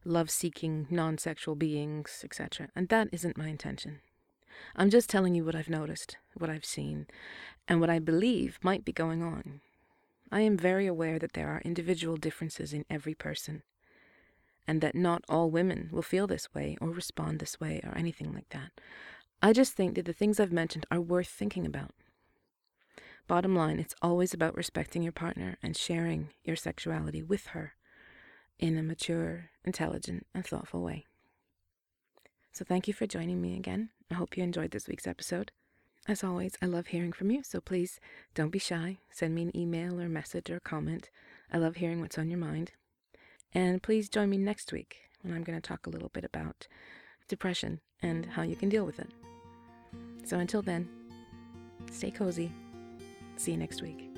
love 0.04 0.30
seeking, 0.30 0.86
non 0.90 1.18
sexual 1.18 1.54
beings, 1.54 2.22
etc. 2.24 2.68
And 2.74 2.88
that 2.88 3.08
isn't 3.12 3.36
my 3.36 3.48
intention. 3.48 4.00
I'm 4.76 4.90
just 4.90 5.08
telling 5.10 5.34
you 5.34 5.44
what 5.44 5.54
I've 5.54 5.70
noticed, 5.70 6.16
what 6.34 6.50
I've 6.50 6.64
seen, 6.64 7.06
and 7.66 7.80
what 7.80 7.90
I 7.90 7.98
believe 7.98 8.58
might 8.62 8.84
be 8.84 8.92
going 8.92 9.22
on. 9.22 9.60
I 10.30 10.40
am 10.40 10.56
very 10.56 10.86
aware 10.86 11.18
that 11.18 11.32
there 11.32 11.48
are 11.48 11.62
individual 11.64 12.16
differences 12.16 12.72
in 12.72 12.84
every 12.88 13.14
person, 13.14 13.62
and 14.66 14.80
that 14.80 14.94
not 14.94 15.24
all 15.28 15.50
women 15.50 15.88
will 15.92 16.02
feel 16.02 16.26
this 16.26 16.52
way 16.54 16.76
or 16.80 16.90
respond 16.90 17.38
this 17.38 17.58
way 17.58 17.80
or 17.82 17.96
anything 17.96 18.32
like 18.32 18.48
that. 18.50 18.70
I 19.42 19.52
just 19.52 19.72
think 19.72 19.94
that 19.94 20.04
the 20.04 20.12
things 20.12 20.38
I've 20.38 20.52
mentioned 20.52 20.86
are 20.90 21.00
worth 21.00 21.28
thinking 21.28 21.66
about. 21.66 21.92
Bottom 23.26 23.54
line, 23.54 23.78
it's 23.78 23.94
always 24.02 24.34
about 24.34 24.56
respecting 24.56 25.02
your 25.02 25.12
partner 25.12 25.56
and 25.62 25.76
sharing 25.76 26.28
your 26.44 26.56
sexuality 26.56 27.22
with 27.22 27.46
her 27.48 27.74
in 28.60 28.78
a 28.78 28.82
mature, 28.82 29.50
intelligent, 29.64 30.26
and 30.34 30.46
thoughtful 30.46 30.82
way. 30.82 31.06
So, 32.52 32.64
thank 32.64 32.86
you 32.86 32.94
for 32.94 33.06
joining 33.06 33.40
me 33.40 33.56
again. 33.56 33.90
I 34.10 34.14
hope 34.14 34.36
you 34.36 34.44
enjoyed 34.44 34.70
this 34.70 34.86
week's 34.86 35.06
episode. 35.06 35.50
As 36.06 36.22
always, 36.24 36.54
I 36.60 36.66
love 36.66 36.88
hearing 36.88 37.12
from 37.12 37.30
you, 37.30 37.42
so 37.42 37.60
please 37.60 38.00
don't 38.34 38.50
be 38.50 38.58
shy. 38.58 38.98
Send 39.10 39.34
me 39.34 39.42
an 39.42 39.56
email 39.56 40.00
or 40.00 40.08
message 40.08 40.50
or 40.50 40.60
comment. 40.60 41.10
I 41.52 41.58
love 41.58 41.76
hearing 41.76 42.00
what's 42.00 42.18
on 42.18 42.30
your 42.30 42.38
mind. 42.38 42.72
And 43.54 43.82
please 43.82 44.08
join 44.08 44.30
me 44.30 44.38
next 44.38 44.72
week 44.72 44.96
when 45.22 45.34
I'm 45.34 45.44
going 45.44 45.60
to 45.60 45.66
talk 45.66 45.86
a 45.86 45.90
little 45.90 46.10
bit 46.10 46.24
about 46.24 46.66
depression 47.28 47.80
and 48.02 48.26
how 48.26 48.42
you 48.42 48.56
can 48.56 48.68
deal 48.68 48.84
with 48.84 48.98
it. 48.98 49.10
So 50.24 50.38
until 50.38 50.62
then, 50.62 50.88
stay 51.90 52.10
cozy. 52.10 52.52
See 53.36 53.52
you 53.52 53.58
next 53.58 53.82
week. 53.82 54.09